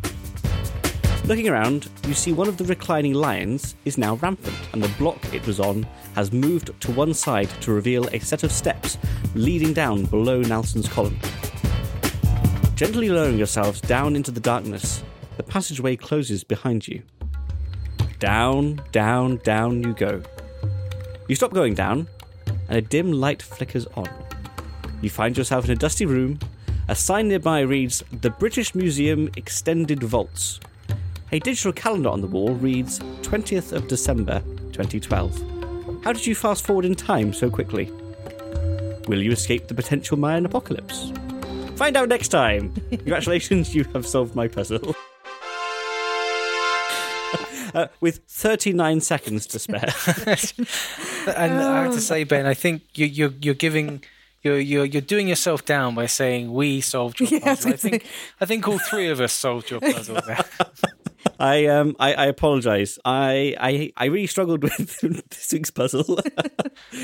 Looking 1.26 1.48
around, 1.48 1.90
you 2.08 2.16
see 2.16 2.34
one 2.34 2.48
of 2.48 2.58
the 2.58 2.64
reclining 2.64 3.14
lions 3.14 3.76
is 3.86 4.00
now 4.00 4.16
rampant, 4.16 4.58
and 4.74 4.82
the 4.82 4.92
block 4.98 5.32
it 5.32 5.46
was 5.46 5.60
on 5.60 5.86
has 6.16 6.32
moved 6.32 6.72
to 6.82 6.92
one 6.92 7.14
side 7.14 7.52
to 7.62 7.72
reveal 7.72 8.08
a 8.08 8.18
set 8.18 8.42
of 8.42 8.52
steps 8.52 8.98
leading 9.36 9.74
down 9.74 10.06
below 10.06 10.42
Nelson's 10.42 10.90
column. 10.90 11.20
Gently 12.74 13.10
lowering 13.10 13.38
yourselves 13.38 13.80
down 13.80 14.16
into 14.16 14.32
the 14.32 14.40
darkness, 14.40 15.04
the 15.38 15.44
passageway 15.44 15.98
closes 15.98 16.44
behind 16.44 16.88
you. 16.88 17.04
Down, 18.20 18.82
down, 18.92 19.38
down 19.38 19.82
you 19.82 19.94
go. 19.94 20.22
You 21.30 21.36
stop 21.36 21.54
going 21.54 21.74
down, 21.74 22.08
and 22.68 22.78
a 22.78 22.82
dim 22.82 23.14
light 23.14 23.42
flickers 23.42 23.88
on. 23.96 24.10
You 25.02 25.10
find 25.10 25.38
yourself 25.38 25.64
in 25.64 25.72
a 25.72 25.76
dusty 25.76 26.06
room. 26.06 26.40
A 26.90 26.96
sign 26.96 27.30
nearby 27.30 27.62
reads 27.62 28.04
The 28.22 28.32
British 28.32 28.76
Museum 28.76 29.30
Extended 29.38 30.04
Vaults. 30.04 30.60
A 31.32 31.40
digital 31.40 31.72
calendar 31.72 32.10
on 32.10 32.20
the 32.20 32.28
wall 32.28 32.56
reads 32.56 33.00
20th 33.22 33.72
of 33.72 33.88
December 33.88 34.42
2012. 34.74 36.04
How 36.04 36.12
did 36.12 36.26
you 36.28 36.36
fast 36.36 36.66
forward 36.66 36.84
in 36.84 36.96
time 36.96 37.32
so 37.32 37.50
quickly? 37.50 37.90
Will 39.08 39.22
you 39.22 39.32
escape 39.32 39.68
the 39.68 39.74
potential 39.74 40.18
Mayan 40.18 40.46
apocalypse? 40.46 41.14
Find 41.76 41.96
out 41.96 42.10
next 42.10 42.28
time. 42.28 42.74
Congratulations, 42.90 43.74
you 43.74 43.86
have 43.94 44.06
solved 44.06 44.36
my 44.36 44.50
puzzle. 44.50 44.94
Uh, 47.74 47.88
with 48.02 48.22
39 48.28 49.02
seconds 49.02 49.46
to 49.48 49.60
spare. 49.60 49.94
And 51.36 51.54
I 51.60 51.84
have 51.84 51.94
to 51.94 52.02
say, 52.02 52.24
Ben, 52.24 52.46
I 52.46 52.54
think 52.54 52.82
you, 52.96 53.06
you're 53.06 53.34
you're 53.42 53.54
giving. 53.56 54.04
You're, 54.42 54.58
you're 54.58 54.86
you're 54.86 55.02
doing 55.02 55.28
yourself 55.28 55.66
down 55.66 55.96
by 55.96 56.06
saying 56.06 56.54
we 56.54 56.80
solved 56.80 57.20
your 57.20 57.30
Yeah, 57.32 57.38
I 57.40 57.56
puzzle. 57.56 57.74
I 57.74 57.76
think 57.76 58.06
I 58.40 58.46
think 58.46 58.68
all 58.68 58.80
three 58.80 59.10
of 59.10 59.20
us 59.20 59.34
solved 59.34 59.70
your 59.70 59.82
puzzle. 59.82 60.18
I 61.40 61.66
um 61.66 61.96
I, 62.00 62.14
I 62.14 62.26
apologize. 62.28 62.98
I, 63.04 63.56
I 63.60 63.92
I 63.98 64.06
really 64.06 64.28
struggled 64.28 64.64
with 64.64 65.02
this 65.30 65.52
week's 65.52 65.72
puzzle. 65.72 66.20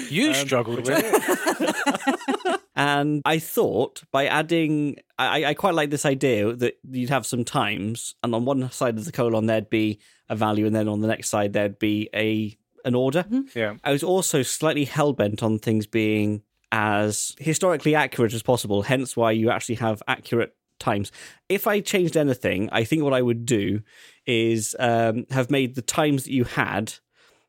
You 0.10 0.34
struggled 0.34 0.88
with 0.88 0.90
it. 0.90 2.62
And 2.76 3.22
I 3.24 3.40
thought 3.40 4.04
by 4.12 4.26
adding, 4.26 4.98
I, 5.18 5.46
I 5.46 5.54
quite 5.54 5.76
like 5.76 5.90
this 5.92 6.06
idea 6.06 6.54
that 6.54 6.78
you'd 6.90 7.10
have 7.10 7.26
some 7.26 7.46
times, 7.46 8.16
and 8.22 8.36
on 8.36 8.44
one 8.44 8.70
side 8.72 8.98
of 8.98 9.06
the 9.06 9.14
colon 9.14 9.46
there'd 9.46 9.70
be 9.70 10.00
a 10.30 10.36
value, 10.36 10.66
and 10.66 10.76
then 10.76 10.88
on 10.88 11.02
the 11.02 11.08
next 11.08 11.30
side 11.30 11.54
there'd 11.54 11.80
be 11.80 12.10
a 12.14 12.58
an 12.86 12.96
order. 12.96 13.26
Yeah. 13.56 13.76
I 13.84 13.92
was 13.92 14.04
also 14.04 14.44
slightly 14.44 14.86
hell 14.86 15.12
bent 15.12 15.42
on 15.42 15.60
things 15.60 15.88
being 15.88 16.44
as 16.72 17.36
historically 17.40 17.96
accurate 17.96 18.34
as 18.34 18.44
possible. 18.44 18.84
Hence, 18.84 19.18
why 19.18 19.32
you 19.32 19.50
actually 19.50 19.76
have 19.76 20.04
accurate 20.08 20.56
times. 20.80 21.12
If 21.50 21.68
I 21.68 21.80
changed 21.80 22.16
anything, 22.16 22.70
I 22.72 22.84
think 22.84 23.04
what 23.04 23.14
I 23.14 23.22
would 23.22 23.46
do 23.46 23.82
is 24.26 24.76
um, 24.80 25.26
have 25.32 25.50
made 25.50 25.76
the 25.76 25.82
times 25.82 26.26
that 26.26 26.32
you 26.32 26.44
had 26.44 26.94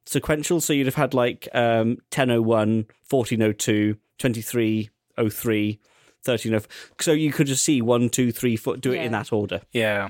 sequential. 0.04 0.60
So 0.60 0.72
you'd 0.72 0.86
have 0.86 0.94
had 0.94 1.14
like 1.14 1.48
um, 1.52 1.98
1001, 2.14 2.86
1402, 3.08 3.94
2303, 4.18 5.80
1304. 6.24 6.68
So 7.00 7.12
you 7.12 7.32
could 7.32 7.46
just 7.46 7.64
see 7.64 7.82
one, 7.82 8.08
two, 8.08 8.32
three, 8.32 8.56
four, 8.56 8.76
do 8.76 8.92
it 8.92 9.02
in 9.02 9.12
that 9.12 9.32
order. 9.32 9.62
Yeah. 9.72 10.08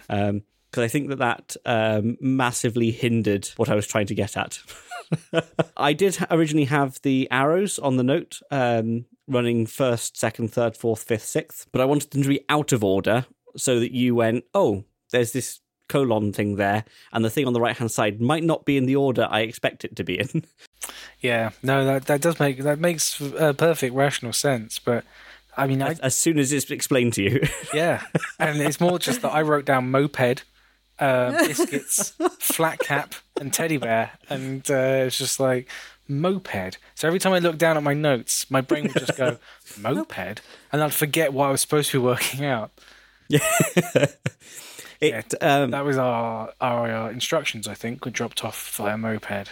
Because 0.76 0.84
I 0.84 0.92
think 0.92 1.08
that 1.08 1.18
that 1.20 1.56
um, 1.64 2.18
massively 2.20 2.90
hindered 2.90 3.46
what 3.56 3.70
I 3.70 3.74
was 3.74 3.86
trying 3.86 4.08
to 4.08 4.14
get 4.14 4.36
at. 4.36 4.58
I 5.76 5.94
did 5.94 6.18
originally 6.30 6.66
have 6.66 7.00
the 7.00 7.26
arrows 7.30 7.78
on 7.78 7.96
the 7.96 8.02
note 8.02 8.42
um, 8.50 9.06
running 9.26 9.64
first, 9.64 10.18
second, 10.18 10.52
third, 10.52 10.76
fourth, 10.76 11.02
fifth, 11.04 11.24
sixth, 11.24 11.66
but 11.72 11.80
I 11.80 11.86
wanted 11.86 12.10
them 12.10 12.22
to 12.24 12.28
be 12.28 12.44
out 12.50 12.72
of 12.72 12.84
order 12.84 13.24
so 13.56 13.80
that 13.80 13.92
you 13.92 14.14
went, 14.14 14.44
oh, 14.52 14.84
there's 15.12 15.32
this 15.32 15.60
colon 15.88 16.34
thing 16.34 16.56
there, 16.56 16.84
and 17.10 17.24
the 17.24 17.30
thing 17.30 17.46
on 17.46 17.54
the 17.54 17.60
right 17.60 17.78
hand 17.78 17.90
side 17.90 18.20
might 18.20 18.44
not 18.44 18.66
be 18.66 18.76
in 18.76 18.84
the 18.84 18.96
order 18.96 19.26
I 19.30 19.40
expect 19.40 19.82
it 19.82 19.96
to 19.96 20.04
be 20.04 20.18
in. 20.18 20.44
Yeah. 21.20 21.50
No, 21.62 21.84
that 21.86 22.04
that 22.04 22.20
does 22.20 22.38
make 22.38 22.58
that 22.58 22.78
makes 22.78 23.20
uh, 23.20 23.54
perfect 23.54 23.94
rational 23.94 24.34
sense. 24.34 24.78
But 24.78 25.04
I 25.56 25.66
mean, 25.66 25.82
I, 25.82 25.88
as, 25.88 26.00
as 26.00 26.16
soon 26.16 26.38
as 26.38 26.52
it's 26.52 26.70
explained 26.70 27.14
to 27.14 27.22
you. 27.22 27.48
yeah, 27.74 28.02
and 28.38 28.60
it's 28.60 28.80
more 28.80 28.98
just 28.98 29.22
that 29.22 29.32
I 29.32 29.42
wrote 29.42 29.64
down 29.64 29.90
moped, 29.90 30.44
uh, 30.98 31.30
biscuits, 31.46 32.14
flat 32.38 32.78
cap, 32.78 33.14
and 33.40 33.52
teddy 33.52 33.76
bear, 33.76 34.12
and 34.28 34.68
uh, 34.70 35.04
it's 35.06 35.18
just 35.18 35.40
like 35.40 35.68
moped. 36.08 36.78
So 36.94 37.06
every 37.08 37.18
time 37.18 37.32
I 37.32 37.38
look 37.38 37.58
down 37.58 37.76
at 37.76 37.82
my 37.82 37.94
notes, 37.94 38.50
my 38.50 38.60
brain 38.60 38.84
would 38.84 38.94
just 38.94 39.16
go 39.16 39.38
moped, 39.80 40.40
and 40.72 40.82
I'd 40.82 40.94
forget 40.94 41.32
what 41.32 41.48
I 41.48 41.50
was 41.50 41.60
supposed 41.60 41.90
to 41.90 42.00
be 42.00 42.04
working 42.04 42.44
out. 42.44 42.70
it, 43.28 45.34
um, 45.42 45.70
That 45.72 45.84
was 45.84 45.98
our 45.98 46.52
our 46.60 46.90
uh, 46.90 47.10
instructions. 47.10 47.68
I 47.68 47.74
think 47.74 48.04
were 48.04 48.10
dropped 48.10 48.44
off 48.44 48.74
via 48.76 48.96
moped. 48.96 49.50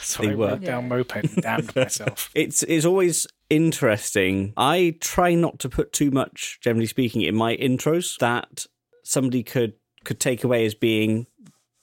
So 0.00 0.22
They 0.22 0.32
I 0.32 0.34
were. 0.34 0.56
down 0.56 0.88
moped 0.88 1.16
and 1.16 1.36
damned 1.42 1.74
myself. 1.74 2.30
it's 2.34 2.62
it's 2.64 2.84
always 2.84 3.26
interesting. 3.50 4.52
I 4.56 4.96
try 5.00 5.34
not 5.34 5.58
to 5.60 5.68
put 5.68 5.92
too 5.92 6.10
much, 6.10 6.58
generally 6.60 6.86
speaking, 6.86 7.22
in 7.22 7.34
my 7.34 7.56
intros 7.56 8.16
that 8.18 8.66
somebody 9.02 9.42
could 9.42 9.74
could 10.06 10.20
take 10.20 10.44
away 10.44 10.64
as 10.64 10.74
being 10.74 11.26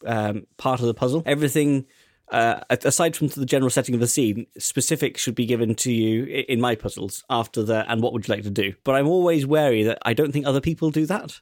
um, 0.05 0.47
part 0.57 0.79
of 0.79 0.88
the 0.88 0.93
puzzle. 0.93 1.23
Everything. 1.25 1.86
Uh, 2.31 2.62
aside 2.69 3.15
from 3.15 3.27
the 3.27 3.45
general 3.45 3.69
setting 3.69 3.93
of 3.93 4.01
the 4.01 4.07
scene, 4.07 4.47
specifics 4.57 5.21
should 5.21 5.36
be 5.36 5.45
given 5.45 5.75
to 5.75 5.91
you 5.91 6.25
in 6.47 6.59
my 6.59 6.73
puzzles 6.73 7.23
after 7.29 7.62
the 7.62 7.86
and 7.91 8.01
what 8.01 8.12
would 8.12 8.27
you 8.27 8.33
like 8.33 8.43
to 8.43 8.49
do. 8.49 8.73
But 8.83 8.95
I'm 8.95 9.07
always 9.07 9.45
wary 9.45 9.83
that 9.83 9.99
I 10.03 10.13
don't 10.13 10.31
think 10.31 10.47
other 10.47 10.62
people 10.62 10.89
do 10.89 11.05
that, 11.05 11.41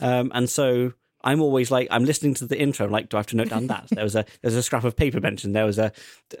um, 0.00 0.32
and 0.34 0.50
so 0.50 0.94
I'm 1.24 1.40
always 1.40 1.70
like 1.70 1.88
I'm 1.90 2.04
listening 2.04 2.34
to 2.34 2.46
the 2.46 2.60
intro. 2.60 2.86
I'm 2.86 2.92
like, 2.92 3.08
do 3.08 3.16
I 3.16 3.20
have 3.20 3.26
to 3.28 3.36
note 3.36 3.48
down 3.48 3.66
that 3.68 3.88
there 3.90 4.04
was 4.04 4.14
a 4.14 4.26
there's 4.42 4.54
a 4.54 4.62
scrap 4.62 4.84
of 4.84 4.94
paper 4.94 5.20
mentioned. 5.20 5.56
There 5.56 5.64
was 5.64 5.78
a 5.78 5.90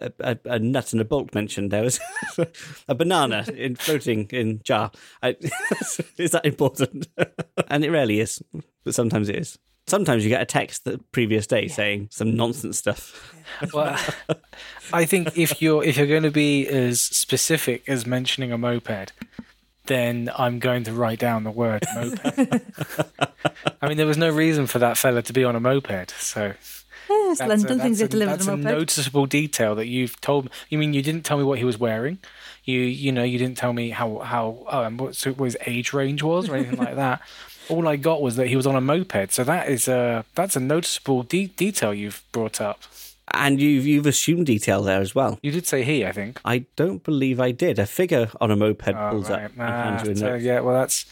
a, 0.00 0.38
a, 0.44 0.58
nut 0.58 0.92
and 0.92 1.00
a 1.00 1.04
bolt 1.04 1.34
mentioned. 1.34 1.70
There 1.70 1.82
was 1.82 1.98
a 2.88 2.94
banana 2.94 3.46
in 3.54 3.76
floating 3.76 4.28
in 4.30 4.60
jar. 4.62 4.92
I, 5.22 5.36
is 6.18 6.32
that 6.32 6.44
important? 6.44 7.08
and 7.68 7.84
it 7.84 7.90
rarely 7.90 8.20
is, 8.20 8.42
but 8.84 8.94
sometimes 8.94 9.28
it 9.28 9.36
is. 9.36 9.58
Sometimes 9.86 10.24
you 10.24 10.30
get 10.30 10.40
a 10.40 10.46
text 10.46 10.84
the 10.84 10.98
previous 11.12 11.46
day 11.46 11.68
saying 11.68 12.08
some 12.10 12.34
nonsense 12.34 12.78
stuff. 12.78 13.34
Well, 13.72 13.98
I 14.92 15.04
think 15.04 15.36
if 15.36 15.60
you're 15.60 15.84
if 15.84 15.96
you're 15.98 16.06
going 16.06 16.22
to 16.22 16.30
be 16.30 16.66
as 16.66 17.00
specific 17.02 17.86
as 17.88 18.06
mentioning 18.06 18.50
a 18.50 18.56
moped, 18.58 19.12
then 19.86 20.30
I'm 20.38 20.58
going 20.58 20.84
to 20.84 20.92
write 20.92 21.18
down 21.18 21.44
the 21.44 21.50
word 21.50 21.84
moped. 21.94 22.20
I 23.82 23.88
mean, 23.88 23.98
there 23.98 24.06
was 24.06 24.16
no 24.16 24.30
reason 24.30 24.66
for 24.66 24.78
that 24.78 24.96
fella 24.96 25.20
to 25.22 25.32
be 25.34 25.44
on 25.44 25.54
a 25.54 25.60
moped, 25.60 26.12
so 26.12 26.54
Yes, 27.08 27.38
That's 27.38 27.48
London 27.48 27.80
a, 27.80 27.82
things 27.82 27.98
that's 27.98 28.08
a, 28.08 28.10
delivered 28.10 28.32
that's 28.38 28.48
on 28.48 28.54
a 28.54 28.62
a 28.62 28.64
moped. 28.64 28.78
noticeable 28.78 29.26
detail 29.26 29.74
that 29.74 29.86
you've 29.86 30.20
told 30.20 30.46
me. 30.46 30.50
You 30.70 30.78
mean 30.78 30.94
you 30.94 31.02
didn't 31.02 31.24
tell 31.24 31.36
me 31.36 31.44
what 31.44 31.58
he 31.58 31.64
was 31.64 31.78
wearing? 31.78 32.18
You 32.64 32.80
you 32.80 33.12
know 33.12 33.22
you 33.22 33.38
didn't 33.38 33.58
tell 33.58 33.72
me 33.72 33.90
how 33.90 34.20
how 34.20 34.64
um, 34.68 34.96
what, 34.96 35.14
so 35.16 35.32
what 35.32 35.44
his 35.44 35.56
age 35.66 35.92
range 35.92 36.22
was 36.22 36.48
or 36.48 36.56
anything 36.56 36.78
like 36.78 36.96
that. 36.96 37.20
All 37.68 37.88
I 37.88 37.96
got 37.96 38.20
was 38.20 38.36
that 38.36 38.48
he 38.48 38.56
was 38.56 38.66
on 38.66 38.76
a 38.76 38.80
moped. 38.80 39.32
So 39.32 39.42
that 39.44 39.68
is 39.68 39.88
a 39.88 40.24
that's 40.34 40.56
a 40.56 40.60
noticeable 40.60 41.22
de- 41.22 41.46
detail 41.46 41.94
you've 41.94 42.22
brought 42.32 42.60
up. 42.60 42.80
And 43.32 43.58
you've, 43.60 43.86
you've 43.86 44.06
assumed 44.06 44.46
detail 44.46 44.82
there 44.82 45.00
as 45.00 45.14
well. 45.14 45.38
You 45.42 45.50
did 45.50 45.66
say 45.66 45.82
he, 45.82 46.04
I 46.04 46.12
think. 46.12 46.40
I 46.44 46.66
don't 46.76 47.02
believe 47.02 47.40
I 47.40 47.52
did. 47.52 47.78
A 47.78 47.86
figure 47.86 48.30
on 48.40 48.50
a 48.50 48.56
moped 48.56 48.88
Oh, 48.94 49.10
pulls 49.10 49.30
right. 49.30 49.44
up 49.46 49.52
and 49.52 49.60
hands 49.60 50.06
you 50.06 50.12
a 50.12 50.16
so, 50.16 50.26
uh, 50.26 50.30
note. 50.30 50.42
yeah, 50.42 50.60
well 50.60 50.74
that's. 50.74 51.06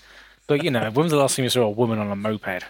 But 0.46 0.62
you 0.62 0.70
know, 0.70 0.90
when 0.90 1.04
was 1.04 1.10
the 1.10 1.16
last 1.16 1.36
time 1.36 1.44
you 1.44 1.48
saw 1.50 1.62
a 1.62 1.70
woman 1.70 1.98
on 1.98 2.10
a 2.10 2.16
moped? 2.16 2.64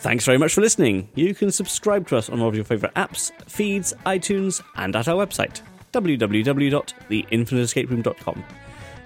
Thanks 0.00 0.24
very 0.24 0.38
much 0.38 0.54
for 0.54 0.60
listening. 0.60 1.08
You 1.14 1.34
can 1.34 1.50
subscribe 1.50 2.06
to 2.08 2.16
us 2.16 2.30
on 2.30 2.40
all 2.40 2.48
of 2.48 2.54
your 2.54 2.64
favourite 2.64 2.94
apps, 2.94 3.32
feeds, 3.48 3.92
iTunes, 4.06 4.62
and 4.76 4.94
at 4.94 5.08
our 5.08 5.16
website, 5.26 5.60
www.theinfiniteescaperoom.com. 5.92 8.44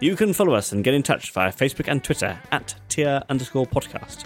You 0.00 0.16
can 0.16 0.32
follow 0.32 0.54
us 0.54 0.72
and 0.72 0.82
get 0.82 0.94
in 0.94 1.02
touch 1.02 1.30
via 1.30 1.52
Facebook 1.52 1.88
and 1.88 2.02
Twitter 2.02 2.38
at 2.50 2.74
tier 2.88 3.22
underscore 3.28 3.66
podcast. 3.66 4.24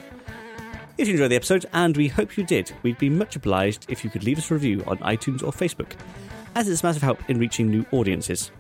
If 0.99 1.07
you 1.07 1.13
enjoyed 1.13 1.31
the 1.31 1.37
episode, 1.37 1.67
and 1.75 1.95
we 1.95 2.09
hope 2.09 2.39
you 2.39 2.45
did, 2.45 2.73
we'd 2.83 2.97
be 2.97 3.11
much 3.11 3.37
obliged 3.37 3.85
if 3.91 4.03
you 4.03 4.09
could 4.09 4.25
leave 4.25 4.39
us 4.39 4.51
a 4.51 4.55
review 4.55 4.83
on 4.87 4.97
iTunes 4.99 5.43
or 5.43 5.53
Facebook, 5.53 5.93
as 6.55 6.67
it's 6.67 6.83
a 6.83 6.87
massive 6.87 7.03
help 7.03 7.29
in 7.29 7.39
reaching 7.39 7.71
new 7.71 7.85
audiences. 7.93 8.51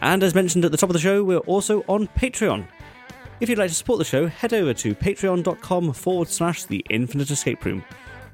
And 0.00 0.24
as 0.24 0.34
mentioned 0.34 0.64
at 0.64 0.72
the 0.72 0.76
top 0.76 0.90
of 0.90 0.94
the 0.94 1.00
show, 1.00 1.22
we're 1.22 1.38
also 1.38 1.84
on 1.88 2.08
Patreon. 2.08 2.66
If 3.38 3.48
you'd 3.48 3.58
like 3.58 3.68
to 3.68 3.76
support 3.76 3.98
the 3.98 4.04
show, 4.04 4.26
head 4.26 4.52
over 4.52 4.74
to 4.74 4.96
patreon.com 4.96 5.92
forward 5.92 6.26
slash 6.26 6.64
the 6.64 6.84
infinite 6.90 7.30
escape 7.30 7.64
room, 7.64 7.84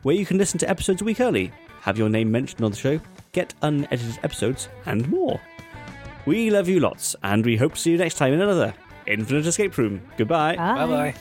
where 0.03 0.17
you 0.17 0.25
can 0.25 0.39
listen 0.39 0.59
to 0.61 0.71
episodes 0.71 1.03
a 1.03 1.05
week 1.05 1.21
early, 1.21 1.53
have 1.83 1.99
your 1.99 2.09
name 2.09 2.31
mentioned 2.31 2.65
on 2.65 2.71
the 2.71 2.79
show, 2.79 2.99
get 3.33 3.55
unedited 3.63 4.19
episodes, 4.23 4.69
and 4.87 5.09
more. 5.09 5.41
We 6.27 6.51
love 6.51 6.69
you 6.69 6.81
lots, 6.81 7.17
and 7.23 7.45
we 7.45 7.57
hope 7.57 7.75
to 7.75 7.81
see 7.81 7.93
you 7.93 7.99
next 7.99 8.15
time 8.15 8.33
in 8.33 8.41
another 8.41 8.75
Infinite 9.07 9.47
Escape 9.47 9.77
Room. 9.77 10.03
Goodbye. 10.17 10.57
Bye 10.57 10.87
bye. 10.87 11.15